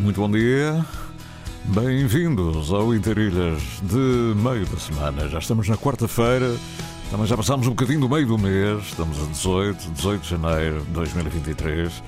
[0.00, 0.84] Muito bom dia.
[1.64, 5.28] Bem-vindos ao Interilhas de meio da semana.
[5.28, 6.54] Já estamos na quarta-feira,
[7.10, 10.80] também já passámos um bocadinho do meio do mês, estamos a 18, 18 de janeiro
[10.82, 12.02] de 2023.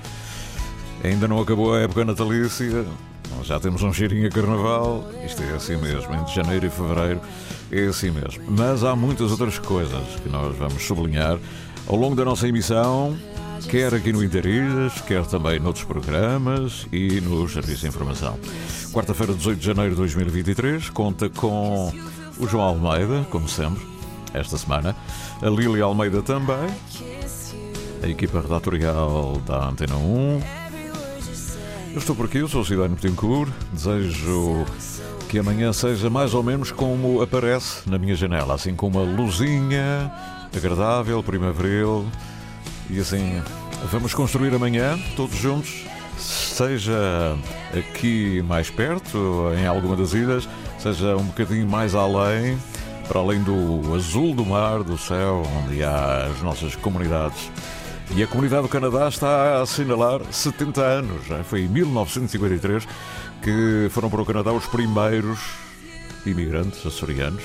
[1.03, 2.85] Ainda não acabou a época natalícia,
[3.43, 7.19] já temos um cheirinho a carnaval, isto é assim mesmo, entre janeiro e fevereiro
[7.73, 8.41] é assim mesmo.
[8.47, 11.37] Mas há muitas outras coisas que nós vamos sublinhar
[11.87, 13.17] ao longo da nossa emissão
[13.69, 18.37] quer aqui no Interilhas, quer também noutros programas e nos serviços de informação.
[18.91, 21.91] Quarta-feira, 18 de janeiro de 2023, conta com
[22.37, 23.85] o João Almeida, como sempre,
[24.33, 24.95] esta semana,
[25.41, 26.69] a Lília Almeida também,
[28.03, 30.41] a equipa redatorial da Antena 1.
[31.93, 34.65] Eu estou por aqui, eu sou o Cidane Betancourt, desejo
[35.29, 40.11] que amanhã seja mais ou menos como aparece na minha janela, assim com uma luzinha
[40.55, 42.05] agradável, primaveril
[42.91, 43.41] e assim,
[43.89, 45.85] vamos construir amanhã, todos juntos,
[46.17, 47.37] seja
[47.73, 49.17] aqui mais perto,
[49.57, 52.57] em alguma das ilhas, seja um bocadinho mais além,
[53.07, 57.49] para além do azul do mar, do céu, onde há as nossas comunidades.
[58.13, 61.27] E a comunidade do Canadá está a assinalar 70 anos.
[61.27, 62.85] Já foi em 1953
[63.41, 65.39] que foram para o Canadá os primeiros
[66.25, 67.43] imigrantes açorianos.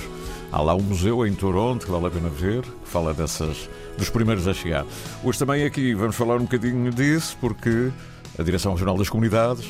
[0.51, 4.09] Há lá um museu em Toronto que vale a pena ver, que fala dessas dos
[4.09, 4.85] primeiros a chegar.
[5.23, 7.91] Hoje também aqui vamos falar um bocadinho disso, porque
[8.37, 9.67] a Direção Regional das Comunidades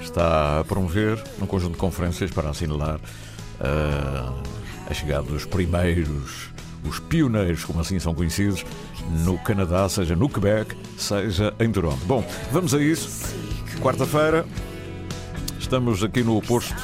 [0.00, 4.34] está a promover um conjunto de conferências para assinalar uh,
[4.88, 6.50] a chegada dos primeiros,
[6.84, 8.64] os pioneiros, como assim são conhecidos,
[9.24, 12.04] no Canadá, seja no Quebec, seja em Toronto.
[12.04, 13.34] Bom, vamos a isso.
[13.80, 14.44] Quarta-feira,
[15.58, 16.74] estamos aqui no oposto,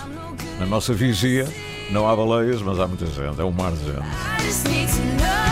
[0.59, 1.47] na nossa vigia.
[1.91, 5.44] Não há baleias, mas há muita gente, é um mar de gente.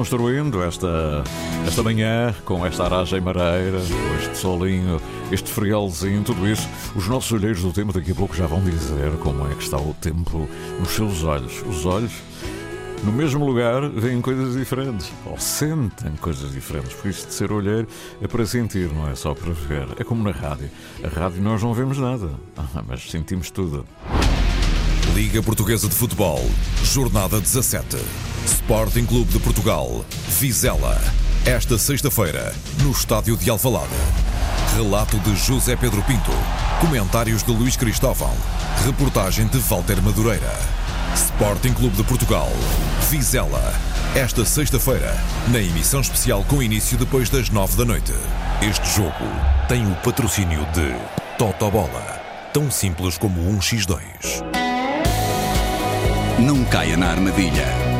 [0.00, 1.22] Construindo esta,
[1.66, 3.76] esta manhã com esta aragem mareira,
[4.18, 4.98] este solinho,
[5.30, 6.66] este friolzinho, tudo isso.
[6.96, 9.76] Os nossos olheiros do tempo daqui a pouco já vão dizer como é que está
[9.76, 11.62] o tempo nos seus olhos.
[11.68, 12.12] Os olhos,
[13.04, 16.94] no mesmo lugar, veem coisas diferentes, ou sentem coisas diferentes.
[16.94, 17.86] Por isso, de ser olheiro
[18.22, 19.86] é para sentir, não é só para ver.
[19.98, 20.70] É como na rádio.
[21.04, 22.30] A rádio nós não vemos nada,
[22.88, 23.84] mas sentimos tudo.
[25.14, 26.40] Liga Portuguesa de Futebol,
[26.84, 28.29] Jornada 17.
[28.46, 30.96] Sporting Clube de Portugal, Vizela.
[31.44, 33.88] Esta sexta-feira, no estádio de Alvalade.
[34.76, 36.32] Relato de José Pedro Pinto.
[36.80, 38.32] Comentários de Luís Cristóvão.
[38.84, 40.52] Reportagem de Walter Madureira.
[41.14, 42.50] Sporting Clube de Portugal,
[43.10, 43.74] Vizela.
[44.14, 45.16] Esta sexta-feira,
[45.48, 48.14] na emissão especial com início depois das nove da noite.
[48.62, 49.12] Este jogo
[49.68, 50.94] tem o patrocínio de
[51.36, 52.20] Totobola.
[52.52, 54.00] Tão simples como um X2.
[56.38, 57.99] Não caia na armadilha.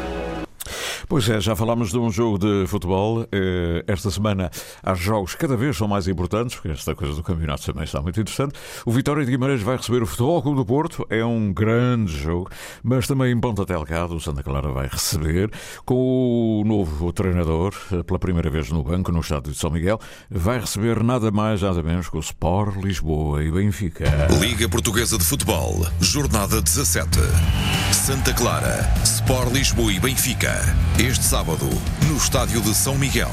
[1.11, 3.27] Pois é, já falámos de um jogo de futebol.
[3.33, 4.49] Eh, esta semana
[4.81, 8.21] há jogos cada vez são mais importantes, porque esta coisa do campeonato também está muito
[8.21, 8.53] interessante.
[8.85, 12.49] O Vitória de Guimarães vai receber o Futebol Clube do Porto, é um grande jogo,
[12.81, 15.51] mas também em Ponta Delgado o Santa Clara vai receber
[15.83, 19.99] com o novo treinador, eh, pela primeira vez no banco, no estádio de São Miguel,
[20.29, 24.05] vai receber nada mais, nada menos que o Sport Lisboa e Benfica.
[24.39, 27.19] Liga Portuguesa de Futebol, Jornada 17.
[27.91, 30.73] Santa Clara, Sport Lisboa e Benfica.
[31.01, 31.67] Este sábado,
[32.07, 33.31] no estádio de São Miguel.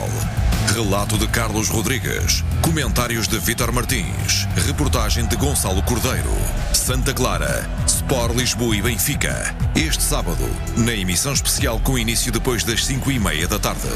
[0.74, 2.42] Relato de Carlos Rodrigues.
[2.62, 4.48] Comentários de Vítor Martins.
[4.66, 6.32] Reportagem de Gonçalo Cordeiro.
[6.72, 9.54] Santa Clara, Sport Lisboa e Benfica.
[9.76, 10.48] Este sábado,
[10.78, 13.88] na emissão especial com início depois das 5 e meia da tarde.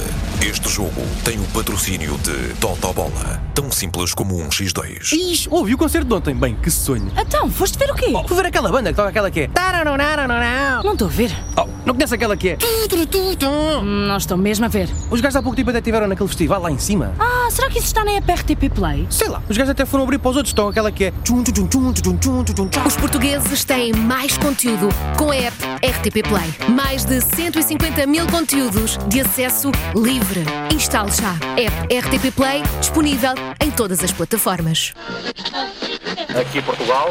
[0.43, 3.43] Este jogo tem o patrocínio de Totobola.
[3.55, 5.13] Tão simples como um X2.
[5.13, 6.35] Ixi, ouvi o concerto de ontem.
[6.35, 7.11] Bem, que sonho.
[7.17, 8.13] Então, foste ver o quê?
[8.15, 9.49] Oh, fui ver aquela banda que toca aquela que é.
[10.85, 11.33] Não estou a ver.
[11.57, 12.59] Oh, não conhece aquela que é.
[13.63, 14.89] Hum, Não estou mesmo a ver.
[15.11, 17.15] Os gajos há pouco tempo até estiveram naquele festival lá em cima.
[17.19, 19.07] Ah, será que isso está na app RTP Play?
[19.11, 20.51] Sei lá, os gajos até foram abrir para os outros.
[20.51, 21.13] Estão aquela que é.
[22.87, 26.69] Os portugueses têm mais conteúdo com a app RTP Play.
[26.69, 30.45] Mais de 150 mil conteúdos de acesso livre.
[30.75, 31.33] Instale já.
[31.57, 34.93] App RTP Play disponível em todas as plataformas.
[36.39, 37.11] Aqui Portugal.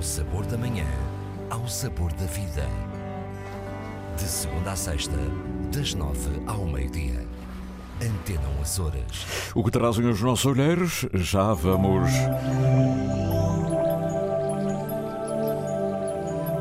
[0.00, 0.86] Ao sabor da manhã.
[1.50, 2.66] Ao sabor da vida.
[4.16, 5.14] De segunda a sexta,
[5.70, 7.22] das nove ao meio-dia.
[8.00, 9.52] Antena 1 Açores.
[9.54, 11.04] O que trazem os nossos olheiros?
[11.12, 12.08] Já vamos.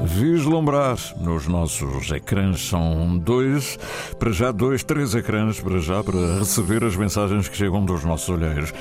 [0.04, 3.78] Vislumbrar nos nossos ecrãs são dois,
[4.18, 8.30] para já dois, três ecrãs para já para receber as mensagens que chegam dos nossos
[8.30, 8.74] olheiros.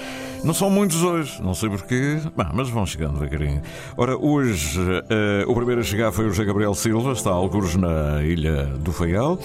[0.45, 2.21] Não são muitos hoje, não sei porquê,
[2.55, 3.61] mas vão chegando devagarinho.
[3.97, 4.81] Ora, hoje
[5.11, 8.67] eh, o primeiro a chegar foi o José Gabriel Silva, está a algures na Ilha
[8.67, 9.37] do Faial.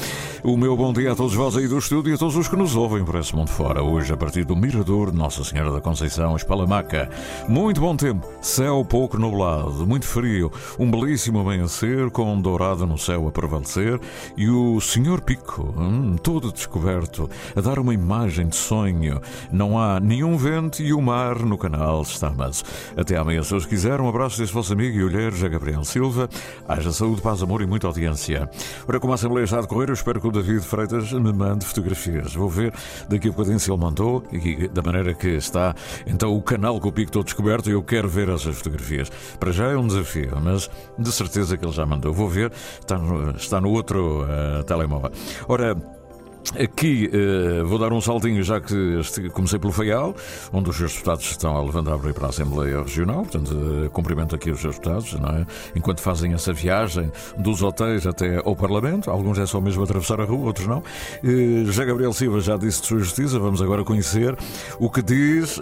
[0.44, 2.56] O meu bom dia a todos vós aí do estúdio e a todos os que
[2.56, 3.82] nos ouvem por esse mundo fora.
[3.82, 7.10] Hoje, a partir do Mirador de Nossa Senhora da Conceição, Espalamaca.
[7.48, 12.98] Muito bom tempo, céu pouco nublado, muito frio, um belíssimo amanhecer com um dourado no
[12.98, 14.00] céu a prevalecer
[14.36, 19.22] e o Senhor Pico, hum, todo descoberto, a dar uma imagem de sonho.
[19.52, 22.64] Não há nenhum vento e o mar no canal está manso.
[22.98, 26.30] Até amanhã, se os quiser, um abraço desse vosso amigo e olheiro, José Gabriel Silva.
[26.68, 28.50] Haja saúde, paz, amor e muita audiência.
[28.88, 31.66] Ora, como a Assembleia está a decorrer, eu espero que o David Freitas me mande
[31.66, 32.34] fotografias.
[32.34, 32.74] Vou ver
[33.08, 35.74] daqui a bocadinho se ele mandou e da maneira que está.
[36.06, 39.10] Então, o canal com o pico todo descoberto, eu quero ver essas fotografias.
[39.40, 42.14] Para já é um desafio, mas de certeza que ele já mandou.
[42.14, 45.12] Vou ver, está no, está no outro uh, telemóvel.
[45.48, 46.03] Ora.
[46.52, 50.16] Aqui uh, vou dar um saltinho, já que este, comecei pelo Faial,
[50.52, 53.24] onde os seus deputados estão a levantar para para a Assembleia Regional.
[53.24, 55.46] Portanto, uh, cumprimento aqui os seus deputados, não é?
[55.76, 59.10] enquanto fazem essa viagem dos hotéis até ao Parlamento.
[59.10, 60.84] Alguns é só mesmo atravessar a rua, outros não.
[61.24, 63.40] Uh, José Gabriel Silva já disse de sua justiça.
[63.40, 64.38] Vamos agora conhecer
[64.80, 65.60] o que diz,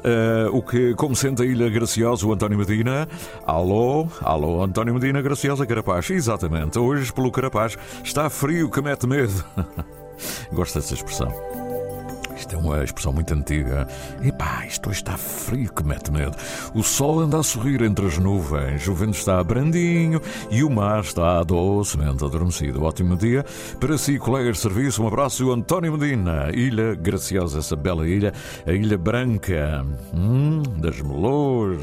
[0.52, 3.08] o que, como sente a Ilha Graciosa, o António Medina.
[3.46, 6.10] Alô, alô, António Medina, Graciosa, Carapaz.
[6.10, 9.44] Exatamente, hoje pelo Carapaz está frio que mete medo.
[10.52, 11.61] Gosto dessa expressão.
[12.42, 13.88] Isto é uma expressão muito antiga.
[14.24, 16.36] Epá, isto hoje está frio que mete medo.
[16.74, 20.20] O sol anda a sorrir entre as nuvens, o vento está brandinho
[20.50, 22.84] e o mar está docemente adormecido.
[22.84, 23.46] Ótimo dia
[23.80, 25.04] para si, colegas de serviço.
[25.04, 28.34] Um abraço, o António Medina, Ilha Graciosa, essa bela ilha,
[28.66, 31.80] a Ilha Branca, hum, das melores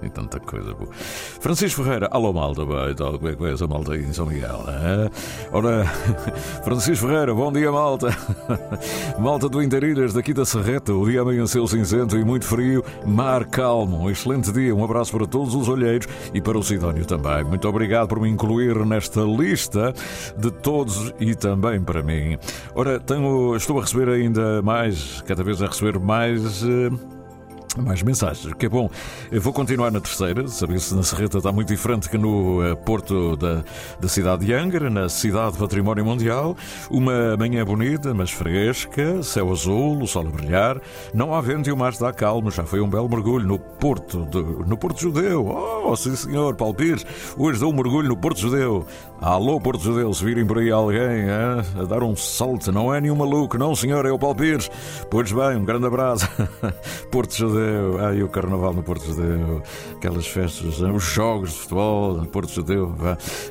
[0.00, 0.92] e tanta coisa boa.
[1.40, 4.64] Francisco Ferreira, alô malta, bem, tal, como é que vai malta aí em São Miguel?
[4.68, 5.10] É?
[5.50, 5.84] Ora,
[6.62, 8.16] Francisco Ferreira, bom dia malta.
[9.18, 14.04] Malta do Interilhas, daqui da Serreta, o dia amanheceu cinzento e muito frio, mar calmo.
[14.04, 17.44] Um excelente dia, um abraço para todos os olheiros e para o Sidónio também.
[17.44, 19.92] Muito obrigado por me incluir nesta lista
[20.36, 22.38] de todos e também para mim.
[22.74, 26.62] Ora, tenho, estou a receber ainda mais, cada vez a receber mais.
[26.62, 27.15] Uh,
[27.78, 28.88] Mais mensagens, que é bom.
[29.30, 32.76] Eu vou continuar na terceira, saber se na Serreta está muito diferente que no uh,
[32.76, 33.62] porto da,
[34.00, 36.56] da cidade de Angra, na cidade Património Mundial.
[36.90, 40.80] Uma manhã bonita, mas fresca, céu azul, o sol a brilhar.
[41.12, 42.50] Não há vento e o mar está calmo.
[42.50, 45.46] Já foi um belo mergulho no Porto, de, no Porto Judeu.
[45.46, 47.04] Oh, sim senhor, Paulo Pires.
[47.36, 48.86] Hoje dou um mergulho no Porto Judeu.
[49.20, 53.16] Alô, Porto Judeu, se virem por aí alguém a dar um salto, não é nenhum
[53.16, 54.70] maluco, não senhor, é o Paulo Pires.
[55.10, 56.26] Pois bem, um grande abraço.
[57.10, 57.55] Porto Judeu.
[57.56, 59.62] Judeu, ai, o Carnaval no Porto Judeu,
[59.96, 62.94] aquelas festas, os jogos de futebol no Porto Judeu.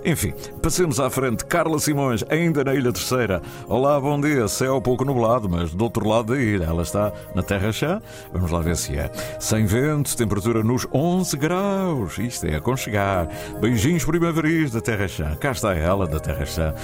[0.06, 0.32] Enfim,
[0.62, 1.44] passemos à frente.
[1.44, 3.42] Carla Simões, ainda na Ilha Terceira.
[3.68, 4.48] Olá, bom dia.
[4.48, 6.66] Céu pouco nublado, mas do outro lado da ilha.
[6.66, 8.00] Ela está na Terra Chá.
[8.32, 9.12] Vamos lá ver se é.
[9.40, 12.20] Sem vento, temperatura nos 11 graus.
[12.20, 13.28] Isto é aconchegar.
[13.60, 15.36] Beijinhos primaveris da Terra Chá.
[15.40, 16.76] Cá está ela da Terra Chá.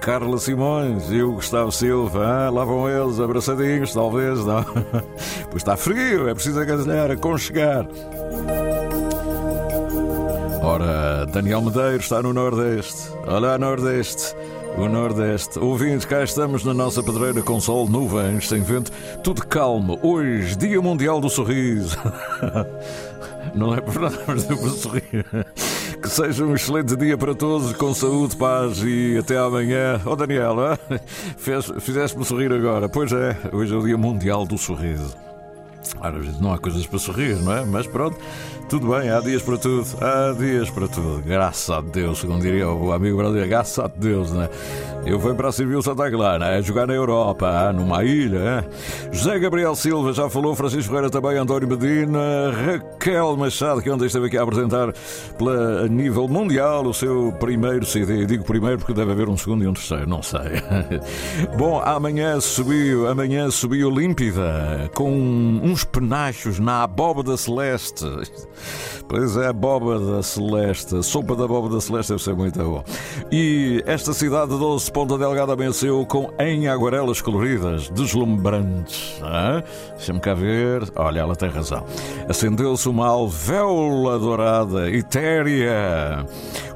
[0.00, 4.64] Carla Simões e o Gustavo Silva, ah, lá vão eles, abraçadinhos, talvez, não?
[5.50, 7.86] Pois está frio, é preciso agasalhar, aconchegar.
[10.62, 13.10] Ora, Daniel Medeiros está no Nordeste.
[13.26, 14.34] Olá, Nordeste.
[14.78, 15.58] O Nordeste.
[15.58, 18.90] Ouvintes, cá estamos na nossa pedreira com sol, nuvens, sem vento,
[19.22, 19.98] tudo calmo.
[20.02, 21.98] Hoje, Dia Mundial do Sorriso.
[23.54, 25.26] Não é por nada, mas deu para sorrir.
[26.10, 30.00] Seja um excelente dia para todos, com saúde, paz e até amanhã.
[30.04, 30.56] Oh Daniel,
[31.78, 32.88] fizeste-me sorrir agora.
[32.88, 35.29] Pois é, hoje é o Dia Mundial do Sorriso.
[36.00, 37.64] Às não há coisas para sorrir, não é?
[37.64, 38.16] Mas pronto,
[38.68, 41.22] tudo bem, há dias para tudo, há dias para tudo.
[41.26, 44.48] Graças a Deus, como diria o amigo brasileiro, graças a Deus, né?
[45.04, 48.68] Eu venho para a Civil Santa Clara, é jogar na Europa, numa ilha.
[49.10, 52.18] José Gabriel Silva já falou, Francisco Ferreira também, António Medina,
[52.52, 54.92] Raquel Machado, que ontem esteve aqui a apresentar
[55.38, 58.26] pela, a nível mundial o seu primeiro CD.
[58.26, 60.40] Digo primeiro porque deve haver um segundo e um terceiro, não sei.
[61.56, 68.04] Bom, amanhã subiu, amanhã subiu límpida, com penachos na abóbada celeste.
[69.08, 72.84] Pois é, abóbada celeste, sopa da abóbada celeste deve ser muito bom.
[73.32, 79.20] E esta cidade doce Ponta Delgada venceu com em aguarelas coloridas, deslumbrantes.
[79.96, 80.88] Deixa-me cá ver.
[80.94, 81.84] Olha, ela tem razão.
[82.28, 86.24] Acendeu-se uma alvéola dourada, etérea,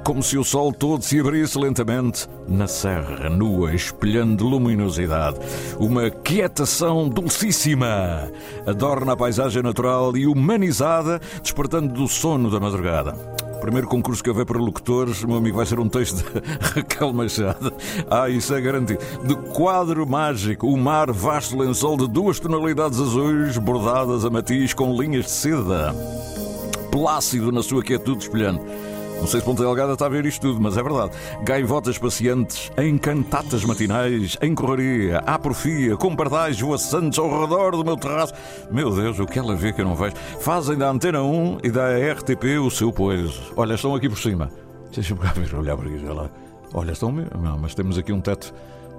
[0.05, 5.39] como se o sol todo se abrisse lentamente na serra nua, espelhando luminosidade.
[5.79, 8.31] Uma quietação dulcíssima
[8.67, 13.35] adorna a paisagem natural e humanizada, despertando do sono da madrugada
[13.65, 17.73] primeiro concurso que houver para locutores, meu amigo, vai ser um texto de Raquel Machado.
[18.11, 19.01] Ah, isso é garantido.
[19.25, 24.95] De quadro mágico, o mar vasto lençol de duas tonalidades azuis bordadas a matiz com
[25.01, 25.95] linhas de seda.
[26.93, 28.63] Plácido na sua quietude espelhante.
[29.25, 31.13] Não sei se Ponta Delgada está a ver isto tudo, mas é verdade.
[31.45, 37.97] Gaivotas pacientes, em cantatas matinais, em correria, atrofia, com pardais voaçantes ao redor do meu
[37.97, 38.35] terraço.
[38.71, 40.15] Meu Deus, o que ela vê que eu não vejo.
[40.41, 43.41] Fazem da Antena 1 e da RTP o seu pois.
[43.57, 44.51] Olha, estão aqui por cima.
[44.95, 46.07] Deixa-me cá ver, olhar para aqui.
[46.07, 46.31] Olha,
[46.75, 47.41] olha estão mesmo.
[47.41, 48.53] Não, mas temos aqui um teto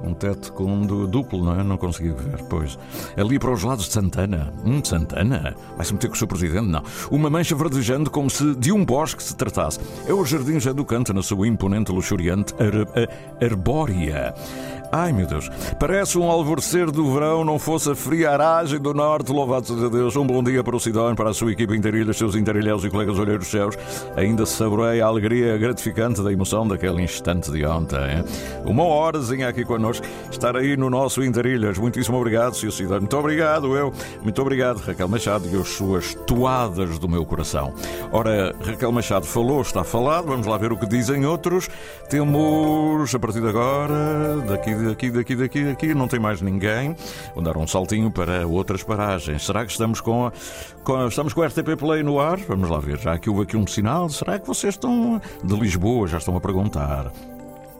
[0.03, 1.63] um teto com duplo, não é?
[1.63, 2.77] Não consegui ver, pois.
[3.17, 4.53] Ali para os lados de Santana.
[4.63, 5.55] Hum, Santana?
[5.75, 6.67] Vai-se meter com o seu presidente?
[6.67, 6.83] Não.
[7.09, 9.79] Uma mancha verdejando como se de um bosque se tratasse.
[10.07, 14.33] É o Jardim Canto na sua imponente luxuriante ar arbórea.
[14.91, 15.49] Ai meu Deus,
[15.79, 20.15] parece um alvorecer do verão, não fosse a friaragem do norte, louvado seja Deus.
[20.15, 23.17] Um bom dia para o Sidónio, para a sua equipa interilha, seus interilhéus e colegas
[23.19, 23.77] olheiros céus.
[24.15, 28.23] Ainda saborei a alegria gratificante da emoção daquele instante de ontem.
[28.65, 31.77] Uma horazinha aqui connosco, estar aí no nosso Interilhas.
[31.77, 32.71] Muitíssimo obrigado, Sr.
[32.71, 33.01] Sidónio.
[33.01, 33.91] Muito obrigado, eu.
[34.21, 37.73] Muito obrigado, Raquel Machado, e as suas toadas do meu coração.
[38.11, 41.69] Ora, Raquel Machado falou, está falado, vamos lá ver o que dizem outros.
[42.09, 46.95] Temos, a partir de agora, daqui daqui, daqui, daqui, daqui, não tem mais ninguém.
[47.33, 49.45] Vou dar um saltinho para outras paragens.
[49.45, 50.31] Será que estamos com, a,
[50.83, 52.37] com estamos com a RTP Play no ar?
[52.37, 52.99] Vamos lá ver.
[52.99, 56.07] Já que houve aqui um sinal, será que vocês estão de Lisboa?
[56.07, 57.11] Já estão a perguntar.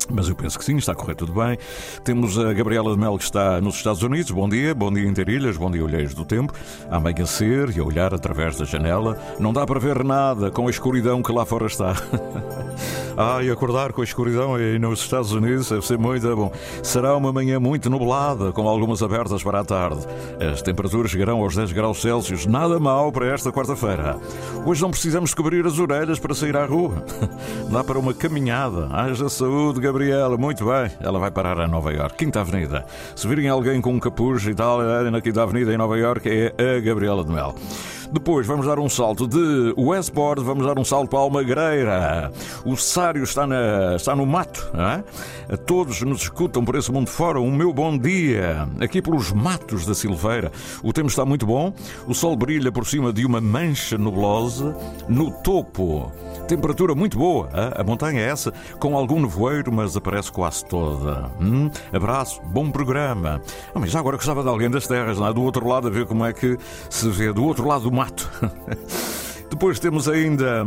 [0.09, 1.57] Mas eu penso que sim, está a correr tudo bem.
[2.03, 4.31] Temos a Gabriela de Mel que está nos Estados Unidos.
[4.31, 6.53] Bom dia, bom dia Interilhas, bom dia Olheiros do Tempo.
[6.89, 9.17] A amanhecer e a olhar através da janela.
[9.39, 11.95] Não dá para ver nada com a escuridão que lá fora está.
[13.17, 16.51] ah, e acordar com a escuridão aí nos Estados Unidos deve ser muito bom.
[16.83, 20.05] Será uma manhã muito nublada, com algumas abertas para a tarde.
[20.39, 22.45] As temperaturas chegarão aos 10 graus Celsius.
[22.45, 24.17] Nada mal para esta quarta-feira.
[24.65, 27.03] Hoje não precisamos cobrir as orelhas para sair à rua.
[27.71, 28.87] dá para uma caminhada.
[28.91, 30.37] Haja saúde, Gabriela.
[30.37, 30.91] Muito bem.
[30.99, 32.85] Ela vai parar a Nova York, Quinta Avenida.
[33.15, 34.79] Se virem alguém com um capuz e tal,
[35.11, 37.55] na Quinta Avenida em Nova York, é a Gabriela de Mel.
[38.11, 42.31] Depois vamos dar um salto de Westport, vamos dar um salto para Almagreira.
[42.63, 45.55] O Sário está, na, está no mato, é?
[45.57, 47.39] Todos nos escutam por esse mundo fora.
[47.39, 50.51] O meu bom dia, aqui pelos matos da Silveira.
[50.83, 51.73] O tempo está muito bom,
[52.07, 54.75] o sol brilha por cima de uma mancha nublosa.
[55.09, 56.11] No topo,
[56.45, 57.49] temperatura muito boa.
[57.75, 61.31] A montanha é essa, com algum nevoeiro, mas aparece quase toda.
[61.39, 61.69] Hum?
[61.91, 63.41] Abraço, bom programa.
[63.73, 66.05] Ah, mas já agora gostava de alguém das terras, lá do outro lado, a ver
[66.05, 66.57] como é que
[66.89, 68.29] se vê, do outro lado do mato.
[69.49, 70.65] Depois temos ainda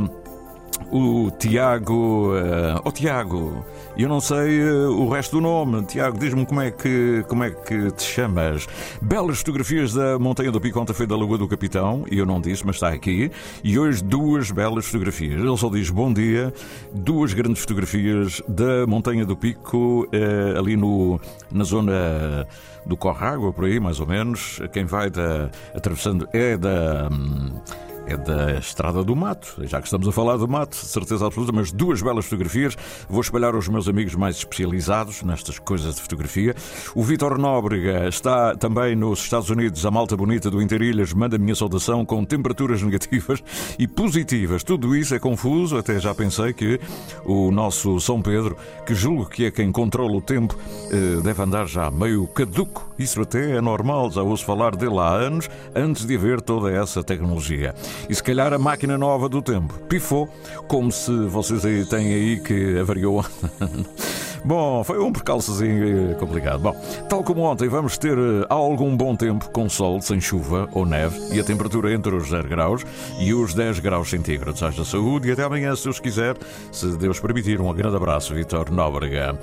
[0.91, 2.33] o Tiago.
[2.35, 3.65] Uh, oh, Tiago,
[3.97, 5.85] eu não sei uh, o resto do nome.
[5.85, 8.67] Tiago, diz-me como, é que, como é que te chamas.
[9.03, 12.41] Belas fotografias da Montanha do Pico ontem foi da Lagoa do Capitão, e eu não
[12.41, 13.31] disse, mas está aqui.
[13.63, 15.41] E hoje duas belas fotografias.
[15.41, 16.53] Ele só diz bom dia,
[16.93, 21.21] duas grandes fotografias da Montanha do Pico, uh, ali no,
[21.51, 22.47] na zona
[22.87, 24.61] do Corrágua, por aí, mais ou menos.
[24.73, 27.09] Quem vai da, atravessando é da.
[27.13, 27.61] Hum,
[28.09, 29.57] é da Estrada do Mato.
[29.67, 32.75] Já que estamos a falar do mato, certeza absoluta, mas duas belas fotografias.
[33.09, 36.55] Vou espalhar aos meus amigos mais especializados nestas coisas de fotografia.
[36.95, 39.85] O Vitor Nóbrega está também nos Estados Unidos.
[39.85, 43.43] A malta bonita do Interilhas manda a minha saudação com temperaturas negativas
[43.79, 44.65] e positivas.
[44.65, 45.77] Tudo isso é confuso.
[45.77, 46.81] Até já pensei que
[47.27, 50.57] o nosso São Pedro, que julgo que é quem controla o tempo,
[50.91, 52.91] eh, deve andar já meio caduco.
[52.99, 57.05] Isso até é normal, já ouço falar dele há anos, antes de haver toda essa
[57.05, 57.75] tecnologia.
[58.09, 60.29] E se calhar a máquina nova do tempo pifou,
[60.67, 63.25] como se vocês aí têm aí que avariou.
[64.45, 66.61] Bom, foi um percalçozinho complicado.
[66.61, 66.77] Bom,
[67.09, 71.19] tal como ontem, vamos ter eh, algum bom tempo com sol, sem chuva ou neve
[71.35, 72.85] e a temperatura entre os 0 graus
[73.19, 74.63] e os 10 graus centígrados.
[74.63, 76.37] Haja saúde e até amanhã, se Deus quiser,
[76.71, 77.61] se Deus permitir.
[77.61, 79.39] Um grande abraço, Vitor Nóbrega.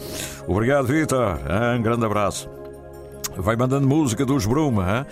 [0.47, 1.39] Obrigado, Vitor.
[1.77, 2.49] Um grande abraço.
[3.37, 4.99] Vai mandando música dos Bruma.
[4.99, 5.05] Hein?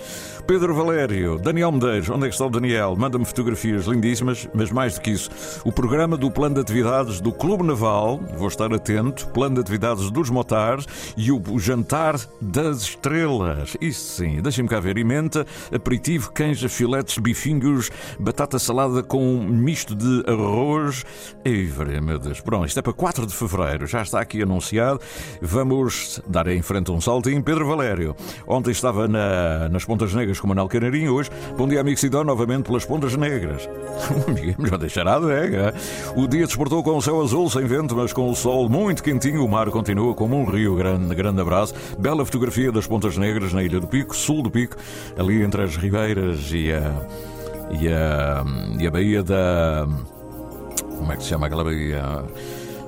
[0.46, 2.98] Pedro Valério, Daniel Medeiros, onde é que está o Daniel?
[2.98, 5.30] Manda-me fotografias lindíssimas, mas mais do que isso,
[5.64, 10.12] o programa do plano de atividades do Clube Naval, vou estar atento, plano de atividades
[10.12, 10.86] dos motares
[11.16, 13.78] e o, o jantar das estrelas.
[13.80, 14.98] Isso sim, deixem-me cá ver.
[14.98, 21.06] Ementa, aperitivo, canja, filetes, bifinhos, batata salada com misto de arroz.
[21.46, 21.72] Ei,
[22.02, 22.42] meu Deus.
[22.42, 25.00] Pronto, isto é para 4 de fevereiro, já está aqui anunciado.
[25.42, 27.42] Vamos dar em frente um saltinho.
[27.42, 28.14] Pedro Valério,
[28.46, 31.13] ontem estava na, nas Pontas Negras com Manuel Canarinho.
[31.13, 33.68] Hoje, bom dia, amigo Sidão, novamente pelas Pontas Negras.
[34.70, 35.74] Já deixará de é.
[36.16, 39.44] O dia desportou com o céu azul, sem vento, mas com o sol muito quentinho.
[39.44, 40.75] O mar continua como um rio.
[40.75, 41.74] Grande, grande abraço.
[41.98, 44.75] Bela fotografia das Pontas Negras na Ilha do Pico, sul do Pico,
[45.18, 46.92] ali entre as ribeiras e a,
[47.79, 48.44] e a,
[48.79, 49.88] e a Baía da.
[50.98, 52.24] Como é que se chama aquela baía?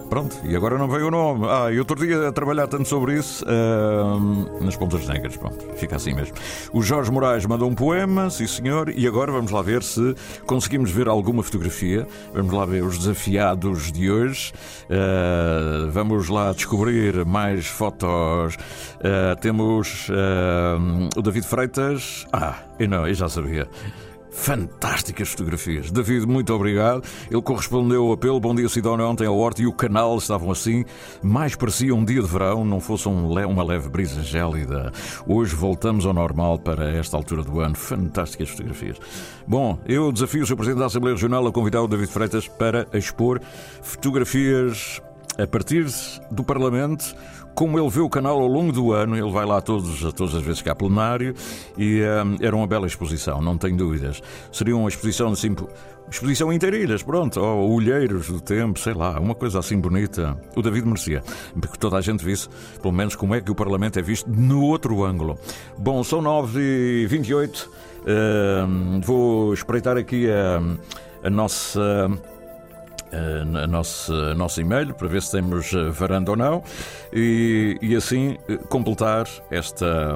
[0.10, 1.46] Pronto, e agora não veio o nome.
[1.48, 5.36] Ah, e outro dia a trabalhar tanto sobre isso uh, nas Pontas Negras.
[5.36, 6.36] Pronto, fica assim mesmo.
[6.72, 10.16] O Jorge Moraes mandou um poema, sim senhor, e agora vamos lá ver se
[10.46, 12.08] conseguimos ver alguma fotografia.
[12.34, 14.54] Vamos lá ver os desafiados de hoje.
[14.86, 18.56] Uh, vamos lá descobrir mais fotos.
[18.56, 20.08] Uh, temos
[21.16, 22.28] o David Freitas.
[22.32, 23.68] Ah, eu não, eu já sabia.
[24.36, 25.90] Fantásticas fotografias.
[25.90, 27.02] David, muito obrigado.
[27.32, 28.40] Ele correspondeu ao apelo.
[28.40, 29.08] Bom dia, Sidónia.
[29.08, 30.84] Ontem a horta e o canal estavam assim.
[31.24, 34.92] Mais parecia um dia de verão, não fosse um le uma leve brisa gélida.
[35.26, 37.76] Hoje voltamos ao normal para esta altura do ano.
[37.76, 38.98] Fantásticas fotografias.
[39.48, 40.58] Bom, eu desafio o Sr.
[40.58, 43.42] Presidente da Assembleia Regional a convidar o David Freitas para expor
[43.82, 45.02] fotografias
[45.38, 45.86] a partir
[46.30, 47.16] do Parlamento
[47.56, 50.44] como ele vê o canal ao longo do ano, ele vai lá todos, todas as
[50.44, 51.34] vezes que há plenário
[51.78, 54.22] e um, era uma bela exposição, não tenho dúvidas.
[54.52, 55.56] Seria uma exposição assim,
[56.12, 60.38] exposição inteirilhas, pronto, ou olheiros do tempo, sei lá, uma coisa assim bonita.
[60.56, 61.24] O David merecia,
[61.72, 62.50] que toda a gente visse,
[62.82, 65.40] pelo menos, como é que o Parlamento é visto no outro ângulo.
[65.78, 70.62] Bom, são 9h28, uh, vou espreitar aqui a,
[71.26, 72.10] a nossa
[73.12, 76.64] eh, nosso, a nosso e-mail para ver se temos eh, varanda ou não
[77.14, 80.16] e, e assim eh, completar esta,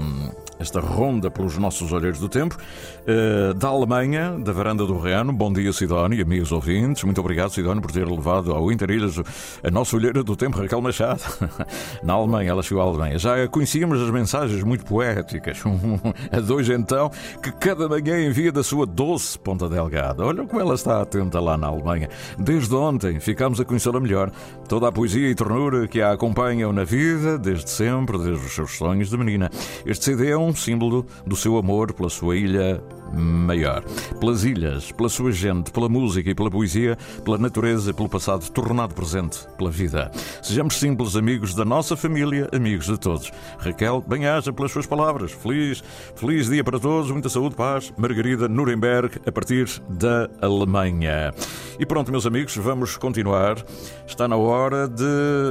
[0.59, 2.57] esta ronda pelos nossos olheiros do tempo.
[3.01, 5.33] Uh, da Alemanha, da varanda do Reano.
[5.33, 7.03] Bom dia, Sidónio amigos ouvintes.
[7.03, 9.15] Muito obrigado, Sidónio, por ter levado ao Interilhas
[9.63, 11.21] a nossa olheira do tempo, Raquel Machado.
[12.03, 13.17] Na Alemanha, ela chegou à Alemanha.
[13.17, 15.63] Já conhecíamos as mensagens muito poéticas.
[16.31, 17.09] a dois, então,
[17.41, 20.23] que cada manhã envia da sua doce Ponta Delgada.
[20.23, 22.09] Olha como ela está atenta lá na Alemanha.
[22.37, 24.31] Desde ontem ficamos a conhecê-la melhor.
[24.67, 28.77] Toda a poesia e ternura que a acompanham na vida, desde sempre, desde os seus
[28.77, 29.49] sonhos de menina.
[29.85, 32.81] Este CD é um símbolo do seu amor pela sua ilha
[33.13, 33.83] maior.
[34.19, 38.93] Pelas ilhas, pela sua gente, pela música e pela poesia, pela natureza pelo passado tornado
[38.93, 40.11] presente pela vida.
[40.41, 43.31] Sejamos simples amigos da nossa família, amigos de todos.
[43.57, 45.31] Raquel, bem-aja pelas suas palavras.
[45.31, 45.83] Feliz,
[46.15, 47.93] feliz dia para todos, muita saúde, paz.
[47.97, 51.33] Margarida Nuremberg, a partir da Alemanha.
[51.79, 53.63] E pronto, meus amigos, vamos continuar.
[54.07, 55.03] Está na hora de,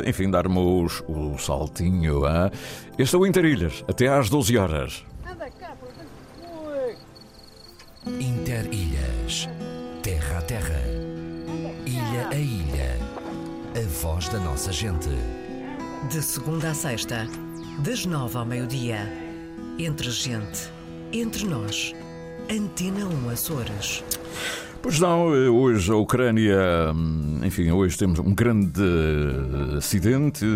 [0.07, 2.27] enfim, darmos o saltinho.
[2.27, 2.51] Hein?
[2.99, 5.05] Este é o Interilhas, até às 12 horas.
[8.21, 9.49] Interilhas,
[10.03, 10.81] terra a terra,
[11.85, 12.99] ilha a ilha,
[13.77, 15.11] a voz da nossa gente.
[16.11, 17.29] De segunda a sexta,
[17.81, 19.12] das nove ao meio-dia.
[19.79, 20.73] Entre gente,
[21.12, 21.94] entre nós.
[22.51, 24.03] Antena 1 Açores.
[24.80, 26.56] Pois não, eh, hoje a Ucrânia,
[26.94, 28.80] hum, enfim, hoje temos um grande
[29.76, 30.46] acidente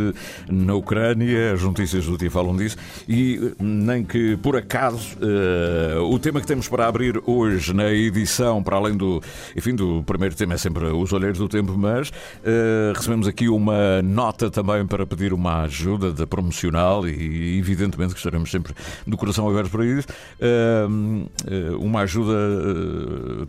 [0.48, 2.76] na Ucrânia, as notícias do dia falam disso,
[3.08, 7.90] e eh, nem que por acaso uh, o tema que temos para abrir hoje na
[7.90, 9.20] edição, para além do,
[9.56, 14.00] enfim, do primeiro tema é sempre os olheiros do tempo, mas uh, recebemos aqui uma
[14.02, 18.72] nota também para pedir uma ajuda da promocional e evidentemente que estaremos sempre
[19.04, 20.06] do coração aberto para isso,
[20.40, 22.32] uh, uma ajuda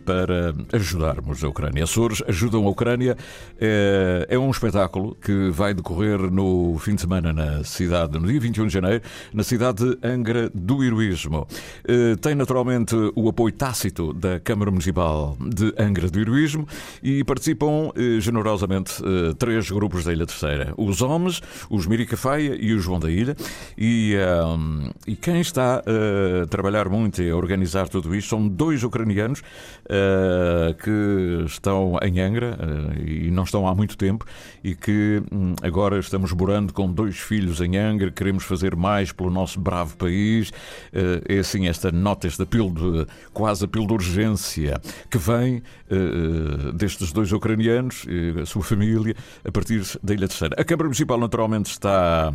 [0.04, 1.84] para ajudarmos a Ucrânia.
[1.84, 3.16] Açores ajudam a Ucrânia.
[3.60, 8.40] É, é, um espetáculo que vai decorrer no fim de semana na cidade, no dia
[8.40, 11.46] 21 de janeiro, na cidade de Angra do Heroísmo.
[11.86, 16.66] É, tem naturalmente o apoio tácito da Câmara Municipal de Angra do Heroísmo
[17.02, 18.94] e participam é, generosamente
[19.38, 23.36] três grupos da Ilha Terceira: os Homens, os Miricafaia e o João da Ilha.
[23.76, 25.82] E, um, e quem está
[26.42, 29.42] a trabalhar muito e a organizar tudo isto são dois ucranianos.
[30.82, 32.58] Que estão em Angra
[33.04, 34.24] e não estão há muito tempo
[34.62, 39.30] e que hum, agora estamos morando com dois filhos em Angra, queremos fazer mais pelo
[39.30, 40.52] nosso bravo país.
[41.28, 45.62] É assim esta nota, este apelo de, quase apelo de urgência que vem
[46.74, 48.06] destes dois ucranianos,
[48.40, 49.14] a sua família,
[49.44, 50.56] a partir da Ilha Terceira.
[50.58, 52.34] A Câmara Municipal naturalmente está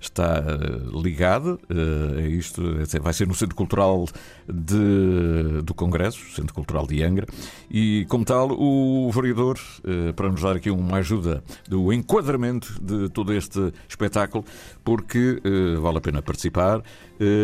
[0.00, 2.62] está eh, ligada eh, a isto.
[3.00, 4.06] Vai ser no Centro Cultural
[4.48, 7.26] de, do Congresso, Centro Cultural de Angra,
[7.70, 13.08] e como tal, o vereador, eh, para nos dar aqui uma ajuda do enquadramento de
[13.10, 14.44] todo este espetáculo,
[14.84, 15.40] porque
[15.80, 16.82] vale a pena participar,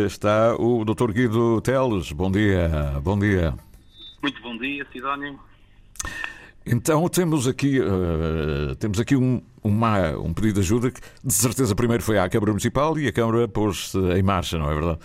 [0.05, 1.11] está o Dr.
[1.11, 2.11] Guido Teles.
[2.11, 3.53] Bom dia, bom dia.
[4.21, 5.39] Muito bom dia, Sidónio.
[6.69, 11.73] Então temos aqui, uh, temos aqui um, uma, um pedido de ajuda que de certeza
[11.73, 14.99] primeiro foi à Câmara Municipal e a Câmara pôs-se em marcha, não é verdade?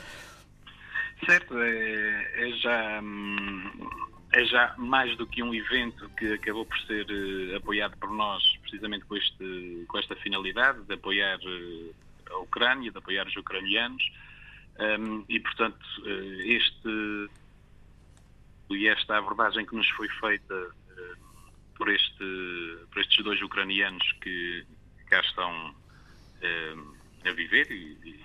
[1.24, 3.88] Certo, é, é, já, hum,
[4.32, 8.42] é já mais do que um evento que acabou por ser uh, apoiado por nós
[8.62, 11.94] precisamente com, este, com esta finalidade de apoiar uh,
[12.32, 14.02] a Ucrânia, de apoiar os ucranianos
[14.98, 15.78] um, e portanto
[16.44, 17.28] este
[18.70, 20.70] e esta abordagem que nos foi feita
[21.82, 24.64] por, este, por estes dois ucranianos que
[25.10, 25.74] cá estão
[26.40, 26.76] eh,
[27.28, 28.20] a viver e, e,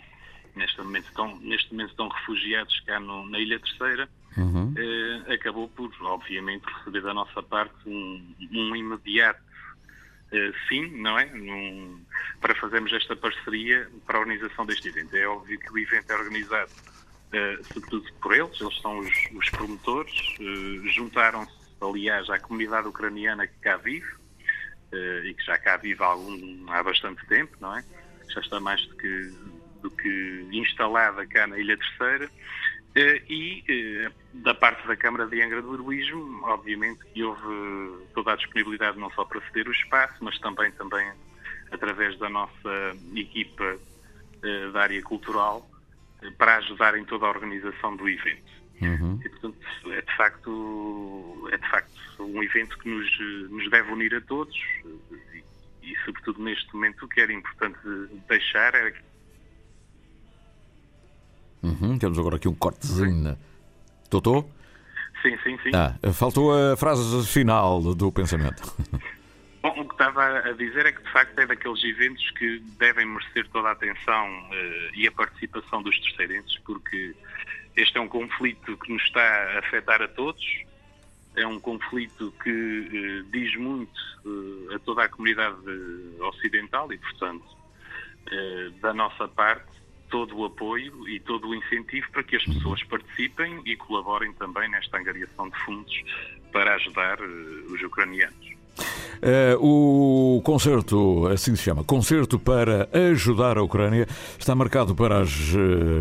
[0.55, 4.75] neste, momento estão, neste momento estão refugiados cá no, na Ilha Terceira, uhum.
[4.77, 9.41] eh, acabou por, obviamente, receber da nossa parte um, um imediato
[10.31, 11.25] eh, sim, não é?
[11.25, 12.05] Num,
[12.39, 15.15] para fazermos esta parceria para a organização deste evento.
[15.15, 16.71] É óbvio que o evento é organizado
[17.27, 20.13] Uh, sobretudo por eles, eles são os, os promotores,
[20.95, 24.07] juntaram-se aliás, à comunidade ucraniana que cá vive,
[24.91, 27.83] uh, e que já cá vive há, algum, há bastante tempo, não é?
[28.29, 29.33] Já está mais do que,
[29.81, 32.29] do que instalada cá na Ilha Terceira.
[32.95, 33.63] Uh, e
[34.07, 38.97] uh, da parte da Câmara de Angra do Heroísmo, obviamente que houve toda a disponibilidade
[38.97, 41.11] não só para ceder o espaço, mas também, também
[41.71, 43.77] através da nossa equipa
[44.71, 45.67] da área cultural,
[46.37, 48.56] para ajudar em toda a organização do evento.
[48.81, 49.19] Uhum.
[49.23, 49.57] E, portanto,
[49.91, 54.55] é de facto, é de facto um evento que nos, nos deve unir a todos
[55.33, 55.43] e,
[55.83, 57.79] e, sobretudo neste momento, o que era importante
[58.27, 59.01] deixar era que.
[61.63, 61.97] Uhum.
[61.97, 63.23] Temos agora aqui um cortezinho.
[63.23, 63.37] Né?
[64.09, 64.47] Totó?
[65.21, 65.71] Sim, sim, sim.
[65.73, 68.61] Ah, faltou a frase final do pensamento.
[69.61, 73.05] Bom, o que estava a dizer é que, de facto, é daqueles eventos que devem
[73.05, 77.15] merecer toda a atenção uh, e a participação dos terceirenses, porque
[77.77, 80.43] este é um conflito que nos está a afetar a todos,
[81.35, 85.55] é um conflito que eh, diz muito eh, a toda a comunidade
[86.19, 87.45] ocidental e, portanto,
[88.31, 89.67] eh, da nossa parte,
[90.09, 94.67] todo o apoio e todo o incentivo para que as pessoas participem e colaborem também
[94.69, 96.03] nesta angariação de fundos
[96.51, 98.56] para ajudar os ucranianos.
[99.17, 105.31] Uh, o concerto, assim se chama, Concerto para Ajudar a Ucrânia, está marcado para as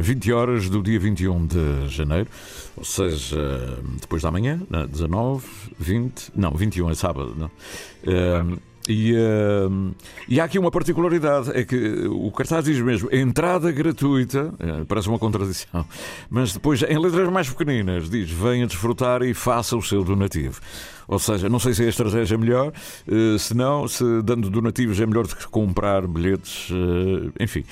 [0.01, 2.29] 20 horas do dia 21 de janeiro,
[2.77, 4.61] ou seja, depois da manhã,
[4.91, 5.47] 19,
[5.79, 7.47] 20, não, 21 é sábado, não?
[7.47, 9.94] Uh, e, uh,
[10.29, 15.09] e há aqui uma particularidade: é que o cartaz diz mesmo entrada gratuita, uh, parece
[15.09, 15.85] uma contradição,
[16.31, 20.61] mas depois em letras mais pequeninas diz venha desfrutar e faça o seu donativo.
[21.09, 22.72] Ou seja, não sei se é a estratégia melhor,
[23.09, 27.64] uh, se não, se dando donativos é melhor do que comprar bilhetes, uh, enfim.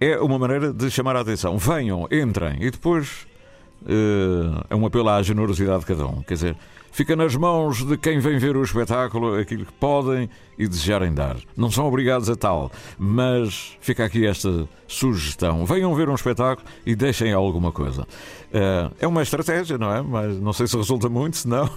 [0.00, 1.56] é uma maneira de chamar a atenção.
[1.56, 3.26] Venham, entrem e depois
[4.68, 6.22] é um apelo à generosidade de cada um.
[6.22, 6.56] Quer dizer
[6.96, 11.36] Fica nas mãos de quem vem ver o espetáculo aquilo que podem e desejarem dar.
[11.54, 15.66] Não são obrigados a tal, mas fica aqui esta sugestão.
[15.66, 18.08] Venham ver um espetáculo e deixem alguma coisa.
[18.50, 20.00] Eh, é uma estratégia, não é?
[20.00, 21.68] Mas não sei se resulta muito, se não.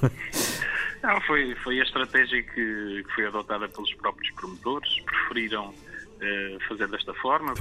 [1.02, 5.00] Não, foi, foi a estratégia que, que foi adotada pelos próprios promotores.
[5.06, 7.54] Preferiram uh, fazer desta forma.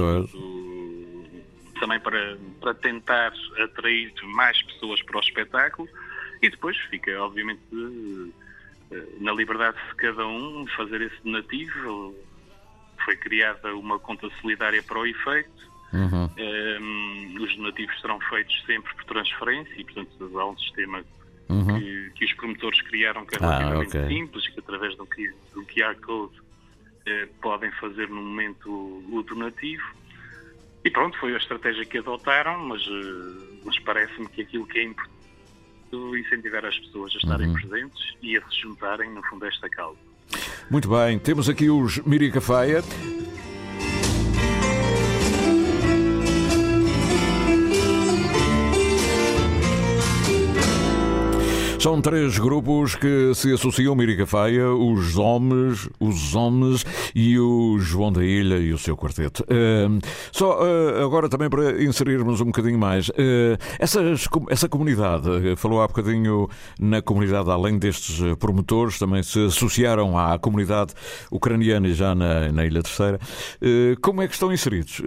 [1.78, 5.88] também para, para tentar atrair mais pessoas para o espetáculo
[6.40, 7.60] e depois fica, obviamente,
[8.90, 12.14] eh, na liberdade de cada um fazer esse donativo.
[13.04, 15.68] Foi criada uma conta solidária para o efeito.
[15.92, 16.24] Uhum.
[16.24, 21.02] Um, ehm, os donativos serão feitos sempre por transferência e, portanto, há um sistema
[21.48, 21.78] uhum.
[21.78, 24.16] que, que, os promotores criaram que é ah, relativamente ah, okay.
[24.16, 25.08] simples, que através do,
[25.54, 26.34] do QR Code
[27.06, 29.82] eh, podem fazer no momento o, o, donativo.
[30.84, 34.82] E pronto, foi a estratégia que adotaram, mas, eh, mas parece-me que aquilo que é
[34.84, 35.17] importante
[36.16, 37.54] incentivar as pessoas a estarem uhum.
[37.54, 39.98] presentes e a se juntarem, no fundo, a esta causa.
[40.70, 42.82] Muito bem, temos aqui os Mirica Faia.
[51.88, 58.12] São três grupos que se associam Mirica Faia, os Homens, os Homens e o João
[58.12, 59.42] da Ilha e o seu quarteto.
[59.44, 59.98] Uh,
[60.30, 63.14] só uh, agora também para inserirmos um bocadinho mais, uh,
[63.78, 70.38] essas, essa comunidade, falou há bocadinho na comunidade, além destes promotores, também se associaram à
[70.38, 70.92] comunidade
[71.30, 73.18] ucraniana já na, na Ilha Terceira.
[74.02, 75.00] como é que estão inseridos?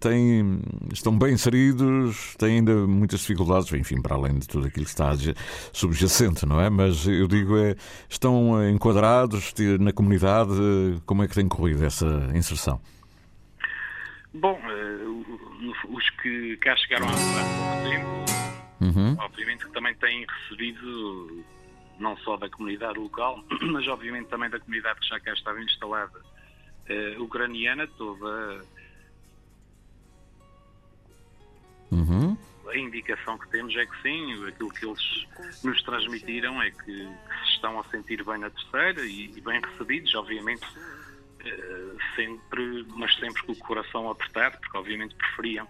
[0.00, 2.34] têm, estão bem inseridos?
[2.38, 5.10] Têm ainda muitas dificuldades, enfim, para além de tudo aquilo que está
[5.98, 6.70] subjacente, não é?
[6.70, 7.74] Mas eu digo, é,
[8.08, 10.52] estão enquadrados na comunidade?
[11.04, 12.80] Como é que tem corrido essa inserção?
[14.32, 19.16] Bom, uh, os que cá chegaram há pouco tempo, uhum.
[19.18, 21.44] obviamente que também têm recebido,
[21.98, 26.18] não só da comunidade local, mas obviamente também da comunidade que já cá estava instalada,
[26.18, 28.62] uh, ucraniana, toda.
[31.90, 32.36] Uhum
[32.70, 35.26] a indicação que temos é que sim, aquilo que eles
[35.62, 40.14] nos transmitiram é que, se estão a sentir bem na terceira e, e bem recebidos,
[40.14, 45.68] obviamente, uh, sempre, mas sempre com o coração apertado, porque obviamente preferiam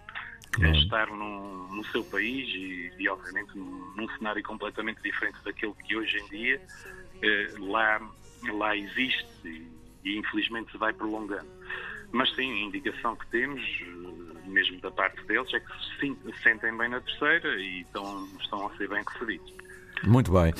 [0.51, 0.75] claro.
[0.75, 5.95] estar no, no, seu país e, e obviamente num, num, cenário completamente diferente daquele que
[5.95, 6.61] hoje em dia
[7.15, 8.01] uh, lá,
[8.51, 9.67] lá existe e,
[10.03, 11.49] e infelizmente se vai prolongando.
[12.11, 13.61] Mas sim, a indicação que temos
[14.49, 18.77] mesmo da parte deles, é que se sentem bem na terceira e estão, estão a
[18.77, 19.53] ser bem recebidos.
[20.03, 20.53] Muito bem.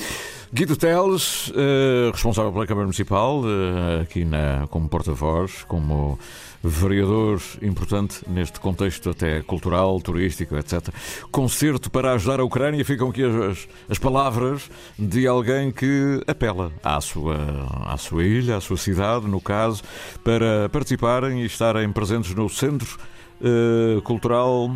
[0.52, 6.20] Guido Teles, uh, responsável pela Câmara Municipal, uh, aqui na, como porta-voz, como
[6.62, 10.90] vereador importante neste contexto até cultural, turístico, etc.
[11.32, 17.00] Concerto para ajudar a Ucrânia, ficam aqui as, as palavras de alguém que apela à
[17.00, 17.38] sua,
[17.86, 19.84] à sua ilha, à sua cidade, no caso,
[20.24, 22.98] para participarem e estarem presentes no centro
[23.44, 24.72] uh, cultural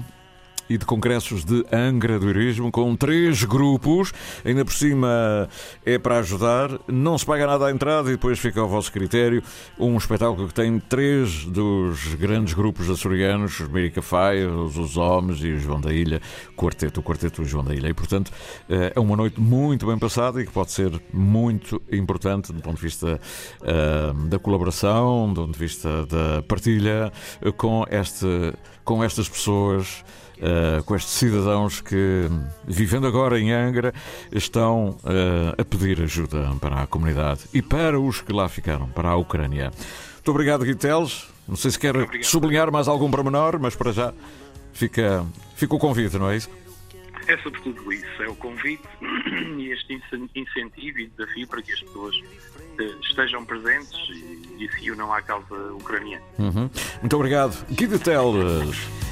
[0.69, 4.13] e de congressos de Angra do Irismo, com três grupos.
[4.43, 5.49] Ainda por cima
[5.86, 6.69] é para ajudar.
[6.88, 9.43] Não se paga nada à entrada e depois fica ao vosso critério.
[9.80, 15.52] Um espetáculo que tem três dos grandes grupos açorianos, os Mirica Faia, os Homens e
[15.52, 16.21] o João da Ilha,
[16.56, 17.89] quarteto, o quarteto João da Ilha.
[17.89, 18.32] E, portanto,
[18.69, 22.78] eh, é uma noite muito bem passada e que pode ser muito importante do ponto
[22.78, 23.19] de vista
[23.62, 27.12] uh, da colaboração, do ponto de vista da partilha
[27.58, 30.04] com, este, com estas pessoas
[30.43, 32.28] uh, com estes cidadãos que,
[32.65, 33.93] vivendo agora em Angra,
[34.32, 39.10] estão uh, a pedir ajuda para a comunidade e para os que lá ficaram, para
[39.10, 39.72] a Ucrânia.
[40.15, 41.28] Muito obrigado, Guiteles.
[41.48, 42.24] Não sei se quer obrigado.
[42.24, 44.13] sublinhar mais algum pormenor, mas para já
[44.72, 46.50] fica, fica o convite, não é isso?
[47.28, 48.84] É sobretudo isso, é o convite
[49.58, 50.02] e este
[50.36, 52.15] incentivo e desafio para que as pessoas
[53.02, 56.24] estejam presentes e, e se unam à causa ucraniana.
[56.40, 56.70] Uhum.
[57.02, 57.66] Muito obrigado.
[57.72, 59.04] Guido Teles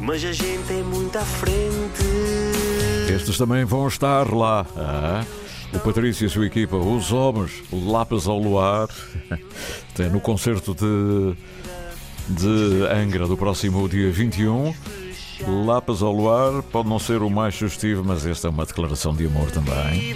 [0.00, 2.04] mas a gente é muito à frente.
[3.14, 4.66] Estes também vão estar lá.
[4.76, 5.24] Ah.
[5.72, 8.88] o Patrício e a sua equipa, os homens, o Lápis ao Luar,
[9.94, 11.34] tem no concerto de,
[12.28, 14.74] de Angra do próximo dia 21.
[15.66, 19.26] Lápis ao Luar pode não ser o mais sugestivo, mas esta é uma declaração de
[19.26, 20.14] amor também.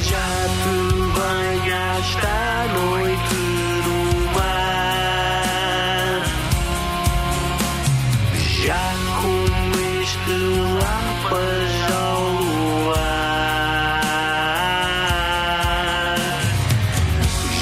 [0.00, 0.77] Já
[2.00, 3.34] à noite
[3.84, 3.98] no
[4.32, 6.22] mar.
[8.62, 8.86] Já
[9.20, 10.36] comeste
[10.78, 13.18] lapas ao luar.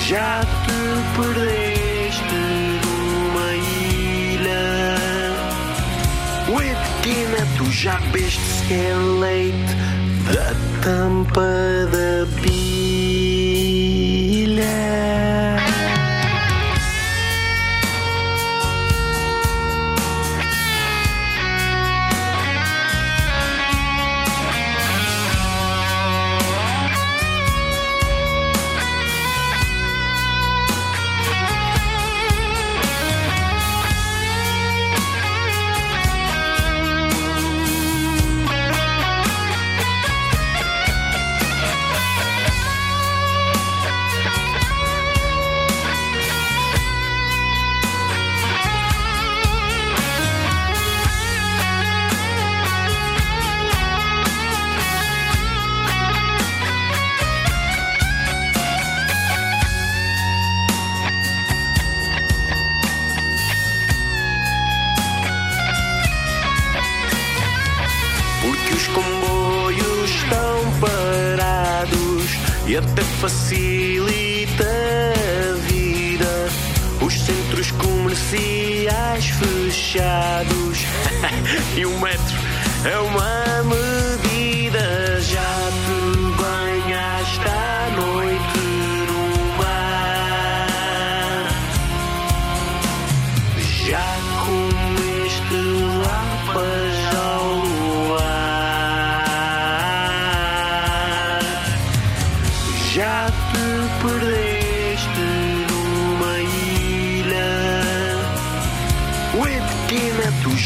[0.07, 0.33] Já
[0.67, 0.81] te
[1.17, 2.39] perdeste
[2.85, 4.67] numa ilha.
[6.51, 9.75] Uetina, tu já beste sequer leite
[10.31, 10.49] da
[10.83, 11.49] tampa
[11.91, 12.56] da bilha.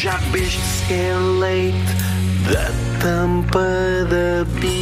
[0.02, 1.76] Já beste sequer leite
[2.50, 3.60] da tampa
[4.08, 4.80] da bilha.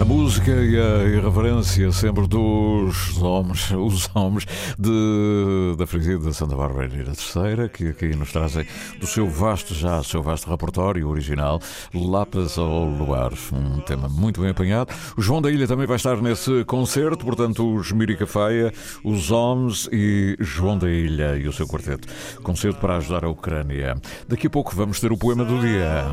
[0.00, 4.46] A música e a irreverência sempre dos homens, os homens
[4.78, 8.66] de, da de Santa Bárbara Terceira, que aqui nos trazem
[8.98, 11.60] do seu vasto, já seu vasto repertório original,
[11.94, 14.92] Lápis ao Luar, um tema muito bem apanhado.
[15.16, 18.72] O João da Ilha também vai estar nesse concerto, portanto, os Mirica Faia,
[19.04, 22.08] os homens e João da Ilha e o seu quarteto.
[22.42, 23.96] Concerto para ajudar a Ucrânia.
[24.28, 26.04] Daqui a pouco vamos ter o poema do dia,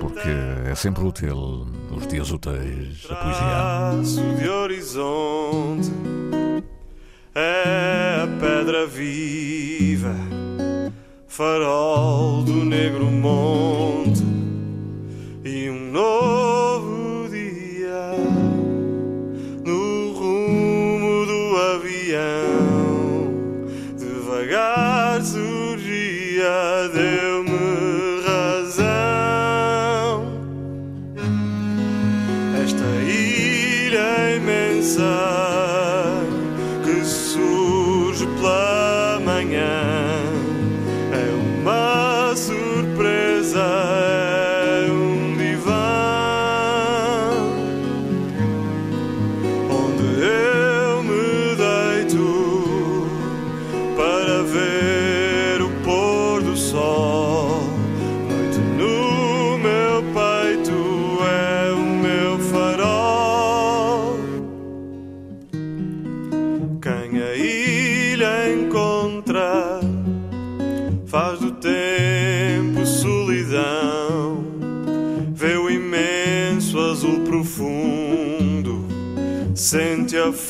[0.00, 0.28] porque
[0.70, 4.38] é sempre útil nos dias úteis a poesia.
[4.38, 5.90] De horizonte
[7.34, 10.16] é a pedra viva,
[11.28, 14.24] farol do negro monte
[15.44, 18.16] e um novo dia
[19.64, 23.28] no rumo do avião.
[23.96, 30.24] Devagar surgia, deu-me razão.
[32.64, 35.77] Esta ilha imensa que surge
[38.38, 39.97] pela manhã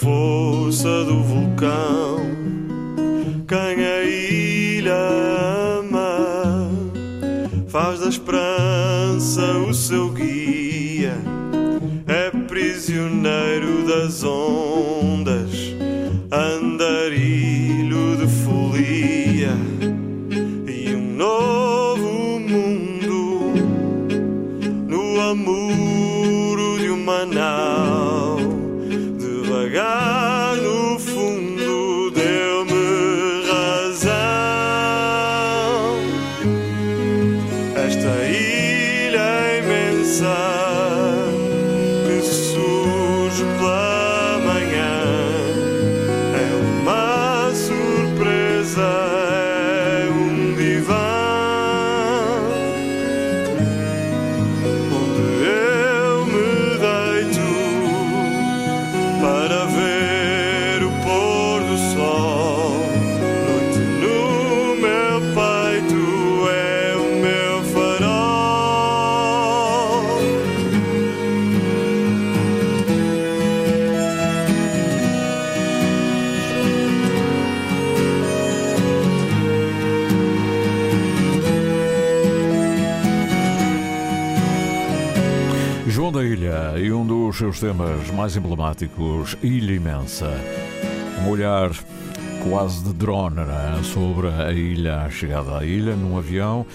[0.09, 2.08] força do vulcão.
[87.49, 90.29] Seus temas mais emblemáticos, Ilha Imensa.
[91.23, 91.71] Um olhar
[92.47, 93.81] quase de drone né?
[93.83, 96.67] sobre a ilha, a chegada à ilha num avião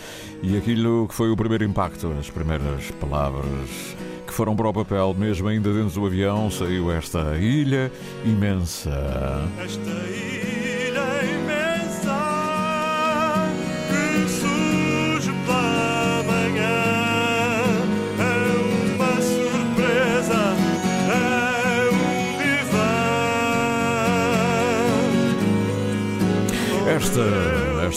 [0.41, 3.95] e aquilo que foi o primeiro impacto, as primeiras palavras
[4.25, 7.91] que foram para o papel, mesmo ainda dentro do avião, saiu esta ilha
[8.25, 9.47] imensa.
[9.63, 9.92] Esta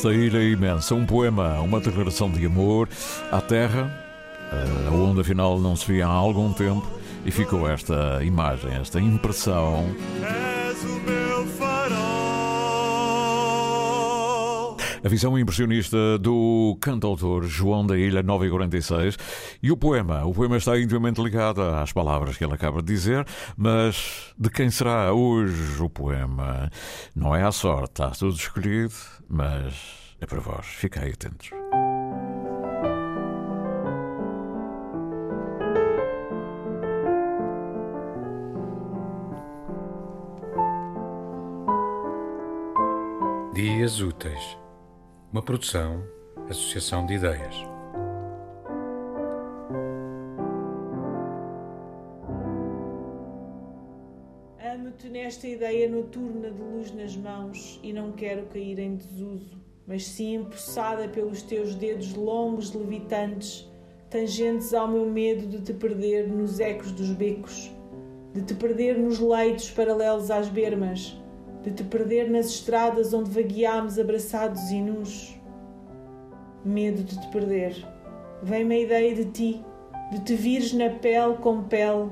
[0.07, 2.88] Esta ilha imensa, um poema, uma declaração de amor
[3.32, 3.90] à terra,
[4.86, 6.86] a onda final não se via há algum tempo
[7.24, 9.84] e ficou esta imagem, esta impressão.
[15.07, 19.16] A visão impressionista do cantautor João da Ilha 946
[19.62, 20.24] e o poema.
[20.24, 23.24] O poema está intimamente ligado às palavras que ele acaba de dizer,
[23.57, 26.68] mas de quem será hoje o poema?
[27.14, 28.94] Não é à sorte, está tudo escolhido,
[29.28, 29.74] mas
[30.20, 30.66] é para vós.
[30.66, 31.50] Fiquem atentos.
[43.54, 44.59] Dias Úteis,
[45.37, 46.03] uma produção,
[46.49, 47.55] associação de ideias.
[54.59, 60.07] Amo-te nesta ideia noturna de luz nas mãos e não quero cair em desuso, mas
[60.07, 63.70] sim empossada pelos teus dedos longos levitantes,
[64.09, 67.70] tangentes ao meu medo de te perder nos ecos dos becos,
[68.32, 71.14] de te perder nos leitos paralelos às bermas
[71.66, 75.34] de te perder nas estradas onde vagueámos abraçados e nus.
[76.64, 77.84] Medo de te perder.
[78.40, 79.64] Vem-me a ideia de ti,
[80.12, 82.08] de te vires na pele com pele,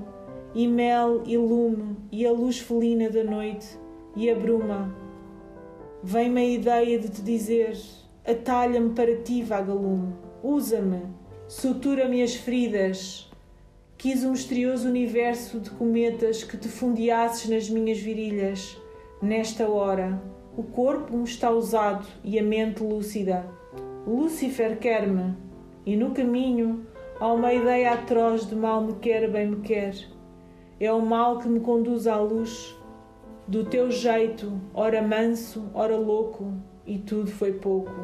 [0.57, 3.79] e mel e lume, e a luz felina da noite,
[4.17, 4.93] e a bruma.
[6.03, 7.79] Vem-me a ideia de te dizer:
[8.27, 11.03] atalha-me para ti, vagalume, usa-me,
[11.47, 13.31] sutura-me as feridas.
[13.97, 18.83] Quis um misterioso universo de cometas que te fundeasses nas minhas virilhas
[19.25, 20.23] Nesta hora,
[20.55, 23.47] o corpo está usado e a mente lúcida.
[24.07, 25.35] Lúcifer quer-me,
[25.87, 26.87] e no caminho
[27.19, 29.95] há uma ideia atroz de mal me quer, bem me quer.
[30.79, 32.79] É o mal que me conduz à luz,
[33.49, 36.53] do teu jeito, ora manso, ora louco,
[36.87, 37.95] e tudo foi pouco.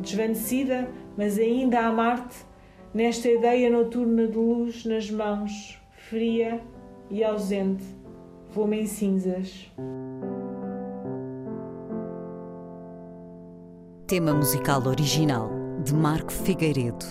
[0.00, 0.86] Desvanecida,
[1.16, 2.44] mas ainda a amar-te,
[2.92, 5.80] nesta ideia noturna de luz nas mãos,
[6.10, 6.60] fria
[7.10, 7.84] e ausente,
[8.50, 9.72] vou-me em cinzas.
[14.12, 15.48] Tema musical original
[15.82, 17.06] de Marco Figueiredo,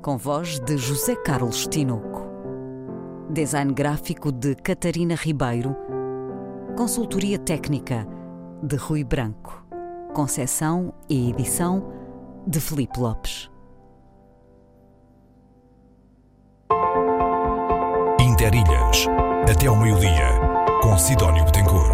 [0.00, 2.22] com voz de José Carlos Tinoco.
[3.28, 5.74] Design gráfico de Catarina Ribeiro.
[6.76, 8.06] Consultoria técnica
[8.62, 9.66] de Rui Branco.
[10.14, 11.92] Concessão e edição
[12.46, 13.50] de Felipe Lopes.
[18.20, 19.08] Interilhas,
[19.50, 20.28] até ao meio-dia,
[20.80, 21.90] com Sidónio Betancourt,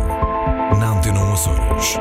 [0.75, 1.97] Antena 1 Açores.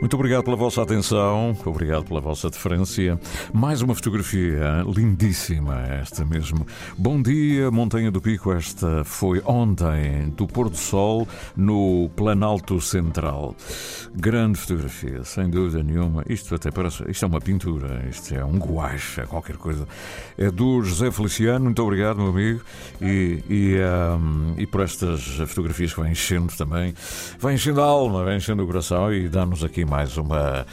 [0.00, 3.18] Muito obrigado pela vossa atenção, obrigado pela vossa deferência.
[3.52, 6.64] Mais uma fotografia lindíssima, esta mesmo.
[6.96, 8.52] Bom dia, Montanha do Pico.
[8.52, 11.26] Esta foi ontem, do pôr do sol,
[11.56, 13.56] no Planalto Central.
[14.14, 16.22] Grande fotografia, sem dúvida nenhuma.
[16.28, 17.02] Isto até parece.
[17.10, 19.84] Isto é uma pintura, isto é um guache, é qualquer coisa.
[20.38, 22.60] É do José Feliciano, muito obrigado, meu amigo.
[23.02, 26.94] E, e, um, e por estas fotografias que vão enchendo também,
[27.40, 30.66] vai enchendo a alma, vai enchendo o coração e dá-nos aqui mais uma,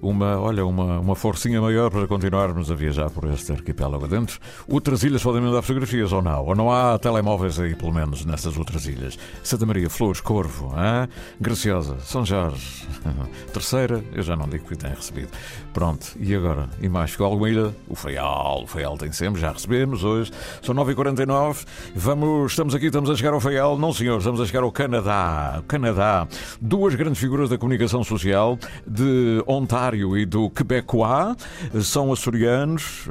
[0.00, 4.40] uma, olha, uma, uma forcinha maior para continuarmos a viajar por este arquipélago adentro.
[4.66, 6.44] Outras ilhas podem mandar fotografias ou não?
[6.44, 9.18] Ou não há telemóveis aí, pelo menos, nessas outras ilhas?
[9.42, 11.08] Santa Maria, Flores, Corvo, hein?
[11.40, 12.86] Graciosa, São Jorge.
[13.52, 15.30] Terceira, eu já não digo que tenho recebido.
[15.72, 16.68] Pronto, e agora?
[16.80, 17.12] E mais?
[17.12, 17.74] Ficou alguma ilha?
[17.88, 20.32] O Faial, o Faial tem sempre, já recebemos hoje.
[20.62, 21.66] São 9h49.
[21.94, 23.78] Vamos, estamos aqui, estamos a chegar ao Faial.
[23.78, 25.62] Não, senhor, estamos a chegar ao Canadá.
[25.68, 26.26] Canadá.
[26.60, 31.36] Duas grandes figuras da comunicação social de Ontário e do Quebecois.
[31.82, 33.06] São açorianos,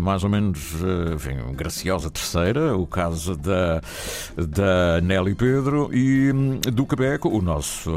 [0.00, 0.74] mais ou menos,
[1.14, 3.80] enfim, Graciosa Terceira, o caso da,
[4.36, 6.32] da Nelly Pedro, e
[6.72, 7.90] do Quebec, o nosso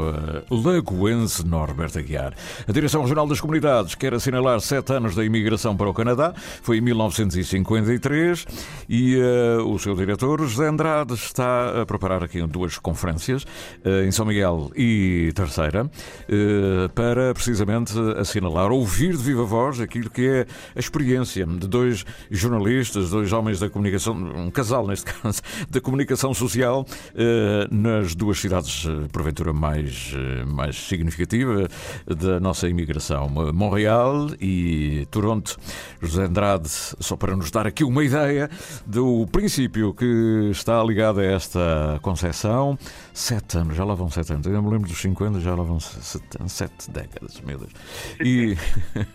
[0.50, 2.34] lagoense Norbert Aguiar.
[2.68, 6.78] A Direção Regional das Comunidades quer assinalar sete anos da imigração para o Canadá, foi
[6.78, 8.46] em 1953,
[8.88, 14.10] e uh, o seu diretor, José Andrade, está a preparar aqui duas conferências, uh, em
[14.10, 20.46] São Miguel e Terceira, uh, para precisamente assinalar, ouvir de viva voz aquilo que é
[20.74, 25.40] a experiência de dois jornalistas, dois homens da comunicação, um casal neste caso,
[25.70, 31.68] da comunicação social, eh, nas duas cidades, eh, porventura, mais, eh, mais significativa
[32.06, 35.56] da nossa imigração, Montreal e Toronto.
[36.00, 38.50] José Andrade, só para nos dar aqui uma ideia
[38.86, 42.78] do princípio que está ligado a esta concepção,
[43.12, 45.78] sete anos, já lá vão sete anos, eu me lembro dos 50, já lá vão
[45.80, 47.72] sete, sete décadas, meu Deus.
[48.20, 48.56] E,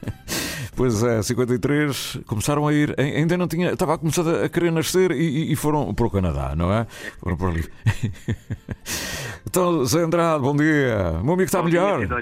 [0.76, 5.12] pois é, 53, começaram a ir, ainda não tinha, estava a começar a querer nascer
[5.12, 6.86] e, e foram para o Canadá, não é?
[7.20, 7.66] Foram para ali.
[9.50, 11.20] Então, Zé Andrade, bom dia.
[11.22, 12.06] O meu amigo está bom melhor.
[12.06, 12.18] Dia,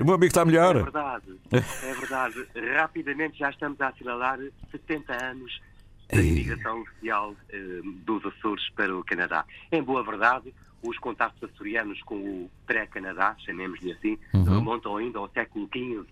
[0.00, 0.76] o meu amigo está melhor.
[0.76, 2.46] É verdade, é verdade.
[2.74, 4.40] Rapidamente já estamos a assinalar
[4.72, 5.60] 70 anos
[6.12, 9.44] da imigração oficial eh, dos Açores para o Canadá.
[9.70, 10.52] Em boa verdade,
[10.82, 14.44] os contatos açorianos com o pré-Canadá, chamemos-lhe assim, Uhum.
[14.44, 16.06] remontam ainda ao século XV.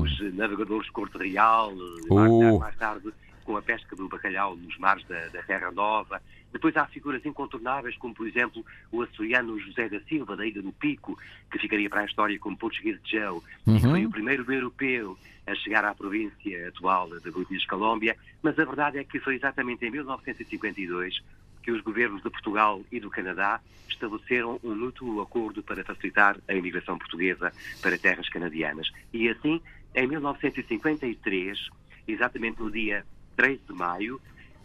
[0.00, 1.72] Os navegadores de Corte Real,
[2.10, 2.58] Oh.
[2.58, 3.12] mais, tarde,
[3.44, 6.20] com a pesca do bacalhau nos mares da, da Terra Nova.
[6.52, 10.72] Depois há figuras incontornáveis, como por exemplo o açoriano José da Silva, da Ilha do
[10.72, 11.18] Pico,
[11.50, 13.80] que ficaria para a história como português de Joe, e Uhum.
[13.80, 18.16] foi o primeiro europeu a chegar à província atual da British Colômbia.
[18.42, 21.20] Mas a verdade é que foi exatamente em 1952
[21.62, 26.54] que os governos de Portugal e do Canadá estabeleceram um mútuo acordo para facilitar a
[26.54, 27.52] imigração portuguesa
[27.82, 28.90] para terras canadianas.
[29.12, 29.60] E assim,
[29.94, 31.58] em 1953,
[32.06, 33.04] exatamente no dia
[33.36, 34.20] 3 de maio,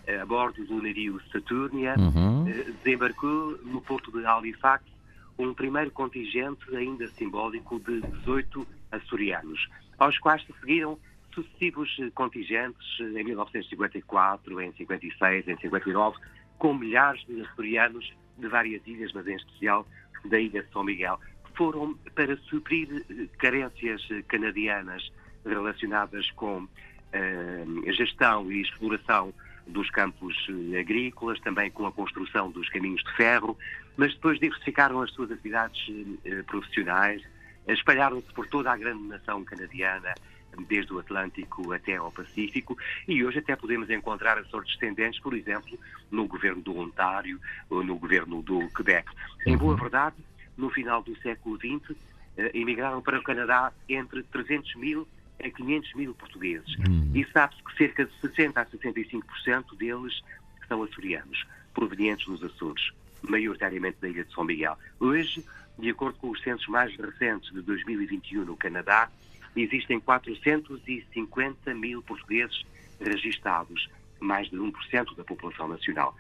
[0.06, 2.48] eh, a bordo do navio Saturnia, Uhum.
[2.48, 4.84] eh, desembarcou no porto de Halifax
[5.38, 9.68] um primeiro contingente ainda simbólico de 18 açorianos,
[9.98, 11.00] aos quais se seguiram
[11.34, 16.18] sucessivos contingentes eh, em 1954, em 56, em 59,
[16.58, 19.86] com milhares de açorianos de várias ilhas, mas em especial
[20.26, 21.20] da ilha de São Miguel.
[21.56, 25.12] Foram para suprir eh, carências eh, canadianas
[25.45, 26.68] relacionadas com
[27.12, 29.34] eh, a gestão e exploração
[29.68, 30.36] dos campos
[30.78, 33.58] agrícolas, também com a construção dos caminhos de ferro,
[33.95, 35.89] mas depois diversificaram as suas atividades
[36.47, 37.22] profissionais,
[37.70, 40.14] espalharam-se por toda a grande nação canadiana,
[40.68, 42.78] desde o Atlântico até ao Pacífico,
[43.08, 45.78] e hoje até podemos encontrar as suas descendentes, por exemplo,
[46.12, 47.39] no governo do Ontário
[47.70, 49.10] ou no governo do Quebec.
[49.45, 50.16] Em boa verdade,
[50.58, 51.95] no final do século XX,
[52.38, 55.08] eh, emigraram para o Canadá entre 300 mil
[55.43, 56.76] a 500 mil portugueses.
[57.14, 60.22] E sabe-se que cerca de 60% a 65% deles
[60.68, 62.91] são açorianos, provenientes dos Açores,
[63.22, 64.78] maioritariamente da ilha de São Miguel.
[64.99, 65.43] Hoje,
[65.78, 69.10] de acordo com os censos mais recentes de 2021 no Canadá,
[69.56, 72.64] existem 450 mil portugueses
[72.99, 73.89] registados,
[74.20, 76.16] mais de 1% da população nacional.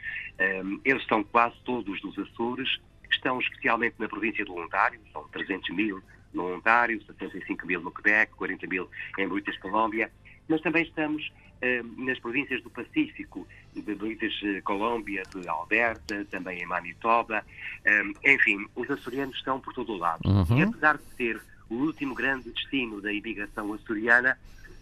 [0.63, 2.79] Um, eles são quase todos dos Açores,
[3.09, 6.01] estão especialmente na província do Ontário, são 300 mil
[6.33, 10.11] no Ontário, 75 mil no Quebec, 40 mil em British Colômbia,
[10.47, 11.31] mas também estamos
[11.63, 17.43] um, nas províncias do Pacífico, de British Colômbia, de Alberta, também em Manitoba.
[17.87, 20.27] Um, enfim, os açorianos estão por todo o lado.
[20.27, 20.59] Uhum.
[20.59, 21.41] E apesar de ser
[21.73, 24.37] o último grande destino da imigração açoriana,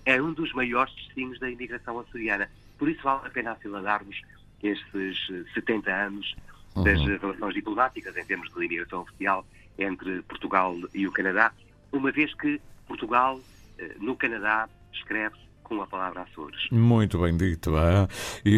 [0.06, 2.50] é um dos maiores destinos da imigração açoriana.
[2.78, 4.20] Por isso vale a pena assinalarmos
[4.62, 6.36] estes eh, 70 anos
[6.84, 7.18] das Uhum.
[7.18, 9.46] relações diplomáticas em termos de imigração oficial
[9.78, 11.52] entre Portugal e o Canadá,
[11.92, 13.40] uma vez que Portugal,
[13.78, 15.42] eh, no Canadá, escreve-se
[15.72, 16.60] com a palavra Açores.
[16.70, 17.76] Muito bem dito.
[17.78, 18.08] ah.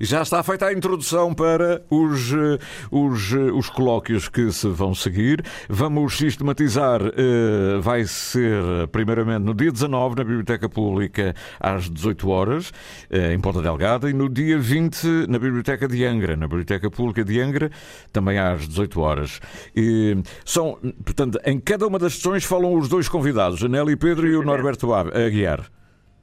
[0.00, 2.58] E já está feita a introdução para os, eh,
[2.90, 5.44] os, eh, os colóquios que se vão seguir.
[5.68, 7.02] Vamos sistematizar.
[7.02, 12.72] eh, Vai ser, primeiramente, no dia 19, na Biblioteca Pública, às 18 horas,
[13.10, 17.38] em Ponta Delgada, e no dia 20, na Biblioteca de Angra, na Biblioteca Pública de
[17.40, 17.70] Angra,
[18.12, 19.40] também às 18 horas.
[19.74, 24.26] E são, portanto, em cada uma das sessões falam os dois convidados, a Nelly Pedro
[24.26, 25.65] e o Norberto Aguiar.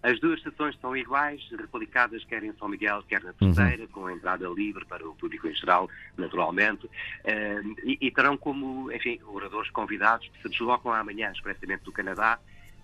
[0.03, 3.53] As duas estações são iguais, replicadas quer em São Miguel, quer na Uhum.
[3.53, 6.89] terceira, com entrada livre para o público em geral, naturalmente,
[7.23, 12.37] Eh, e, e terão como, enfim, oradores convidados que se deslocam amanhã expressamente do Canadá,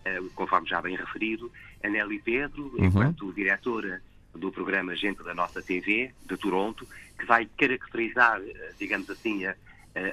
[0.06, 1.52] eh, conforme já bem referido,
[1.84, 2.86] a Nelly Pedro, Uhum.
[2.86, 4.02] enquanto diretora
[4.34, 6.88] do programa Gente da Nossa TV, de Toronto,
[7.20, 9.56] que vai caracterizar, eh, digamos assim, a-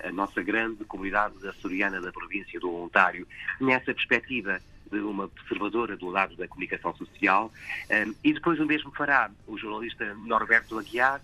[0.09, 3.29] a nossa grande comunidade açoriana da província do Ontário,
[3.61, 7.53] nessa perspectiva de uma observadora do lado da comunicação social.
[7.91, 11.21] Um, e depois o mesmo fará o jornalista Norberto Aguiar,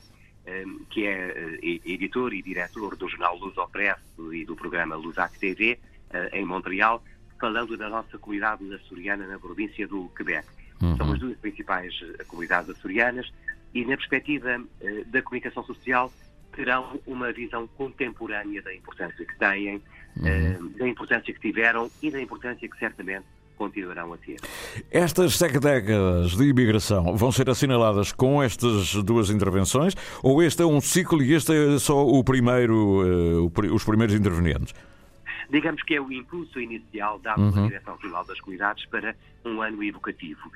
[0.46, 3.70] um, que é eh, editor e diretor do jornal Luz ao
[4.32, 5.78] e do programa Lusac TV,
[6.10, 7.02] eh, em Montreal,
[7.40, 10.46] falando da nossa comunidade açoriana na província do Quebec.
[10.80, 10.96] Uhum.
[10.96, 13.32] São as duas principais eh, comunidades açorianas
[13.72, 16.12] e na perspectiva eh, da comunicação social
[16.52, 19.80] terão uma visão contemporânea da importância que têm,
[20.16, 20.26] Uhum.
[20.26, 23.24] eh, da importância que tiveram e da importância que certamente
[23.62, 24.36] continuarão a ter.
[24.90, 30.66] Estas sete décadas de imigração vão ser assinaladas com estas duas intervenções ou este é
[30.66, 34.74] um ciclo e este é só o primeiro, eh, os primeiros intervenientes?
[35.52, 37.68] Digamos que é o impulso inicial dado pela Uhum.
[37.68, 40.50] Direção-Geral das Comunidades para um ano evocativo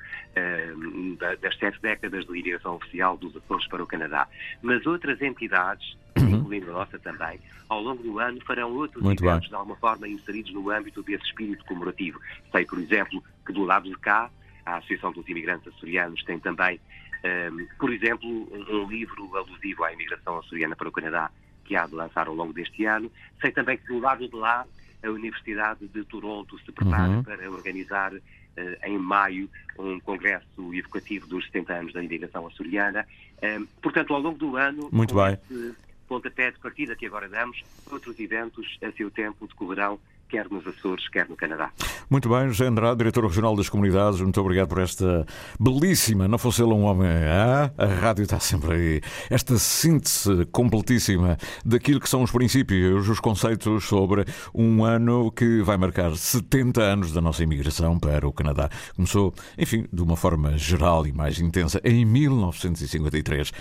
[1.19, 4.27] da- das sete décadas de ligação oficial dos Açores para o Canadá.
[4.61, 7.39] Mas outras entidades, incluindo a nossa também,
[7.69, 9.09] ao longo do ano farão outros Uhum.
[9.09, 9.49] Muito eventos bem.
[9.49, 12.19] de alguma forma inseridos no âmbito desse espírito comemorativo.
[12.51, 14.31] Sei, por exemplo, que do lado de cá,
[14.65, 16.79] a Associação dos Imigrantes Açorianos tem também,
[17.23, 21.29] eh, por exemplo, um, um livro alusivo à imigração açoriana para o Canadá
[21.63, 23.11] que há de lançar ao longo deste ano.
[23.41, 24.65] Sei também que do lado de lá,
[25.03, 27.23] a Universidade de Toronto se prepara Uhum.
[27.23, 28.13] para organizar
[28.55, 33.05] eh, em maio um congresso evocativo dos 70 anos da imigração açoriana.
[33.41, 35.33] Eh, portanto, ao longo do ano, Muito bem.
[35.33, 35.73] este
[36.07, 41.07] pontapé de partida que agora damos, outros eventos a seu tempo decorrerão, quer nos Açores,
[41.09, 41.71] quer no Canadá.
[42.09, 45.25] Muito bem, José Andrade, diretor regional das comunidades, muito obrigado por esta
[45.59, 51.37] belíssima, não fosse ele um homem, ah, a rádio está sempre aí, esta síntese completíssima
[51.65, 57.11] daquilo que são os princípios, os conceitos sobre um ano que vai marcar 70 anos
[57.13, 58.69] da nossa imigração para o Canadá.
[58.95, 63.51] Começou, enfim, de uma forma geral e mais intensa em 1953.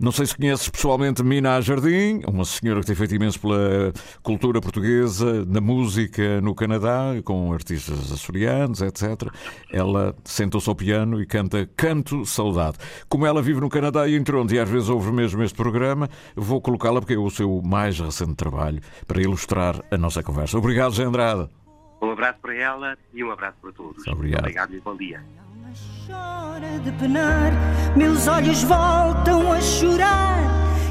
[0.00, 3.92] Não sei se conheces pessoalmente Mina Jardim, uma senhora que tem feito imenso pela
[4.22, 5.97] cultura portuguesa, na música
[6.42, 9.30] no Canadá, com artistas açorianos, etc.
[9.72, 12.78] Ela sentou-se ao piano e canta Canto Saudade.
[13.08, 16.08] Como ela vive no Canadá e em Toronto e às vezes ouve mesmo este programa,
[16.36, 20.58] vou colocá-la porque é o seu mais recente trabalho para ilustrar a nossa conversa.
[20.58, 21.48] Obrigado, Zé Andrade.
[22.00, 24.06] Um abraço para ela e um abraço para todos.
[24.06, 24.40] Obrigado.
[24.40, 25.20] Obrigado e bom dia.
[26.06, 27.52] Chora de penar,
[27.96, 30.38] meus olhos voltam a chorar.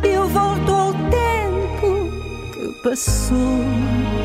[0.03, 2.11] Eu volto ao tempo
[2.53, 4.16] que passou.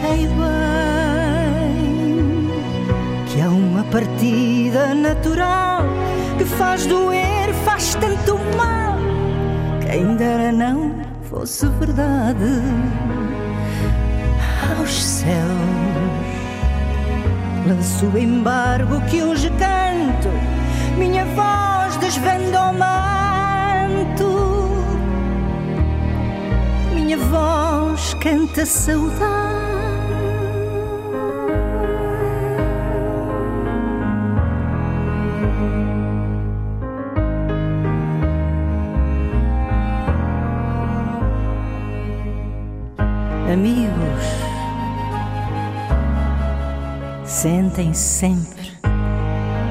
[0.00, 1.90] Sei bem
[3.26, 5.82] que há uma partida natural
[6.38, 8.96] que faz doer, faz tanto mal.
[9.86, 10.94] Quem dera não
[11.28, 12.62] fosse verdade
[14.78, 15.30] aos céus.
[17.68, 20.30] Lanço o embargo que hoje canto,
[20.96, 24.30] minha voz desvenda o manto,
[26.94, 29.49] minha voz canta saudade.
[47.70, 48.72] Sentem sempre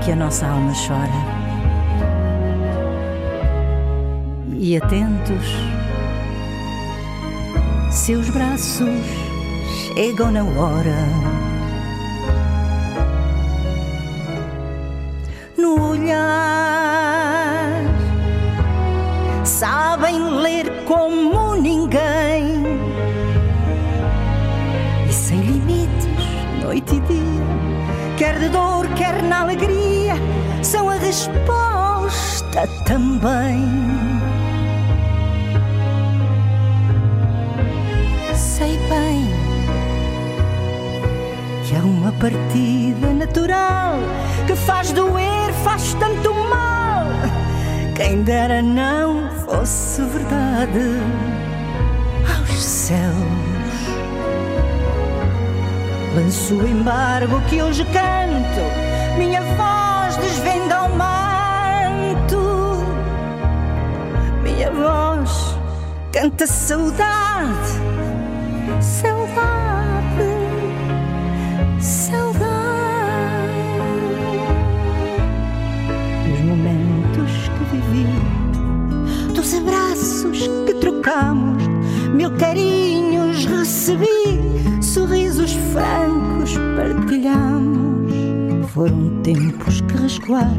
[0.04, 1.12] que a nossa alma chora.
[4.54, 5.45] E atentos,
[7.91, 8.88] seus braços
[9.93, 10.95] chegam na hora.
[15.58, 16.49] No olhar,
[29.00, 30.16] quer na alegria,
[30.62, 33.66] são a resposta também.
[38.36, 39.26] Sei bem
[41.66, 44.00] que há uma partida natural
[44.45, 47.06] que faz doer, faz tanto mal.
[47.95, 51.00] Quem dera não fosse verdade
[52.38, 53.39] aos céus.
[56.16, 62.84] Lanço o embargo que hoje canto, minha voz desvenda o manto,
[64.43, 65.57] minha voz
[66.12, 67.72] canta saudade,
[68.82, 70.30] saudade,
[71.80, 72.39] saudade.
[76.28, 81.64] Dos momentos que vivi, dos abraços que trocamos,
[82.14, 84.39] mil carinhos recebi,
[84.82, 87.78] sorrisos francos partilhamos.
[88.74, 90.53] Foram tempos que resguardo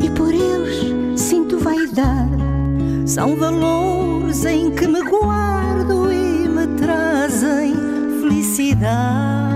[0.00, 2.30] e por eles sinto vaidade.
[3.04, 7.74] São valores em que me guardo e me trazem
[8.20, 9.50] felicidade.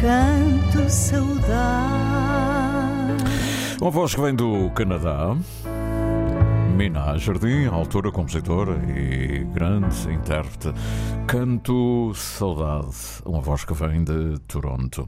[0.00, 1.52] Canto saudade.
[3.80, 5.36] Uma voz que vem do Canadá.
[6.74, 10.72] Mina Jardim, autora, compositora e grande intérprete.
[11.32, 15.00] Canto Saudade, uma voz que vem de Toronto.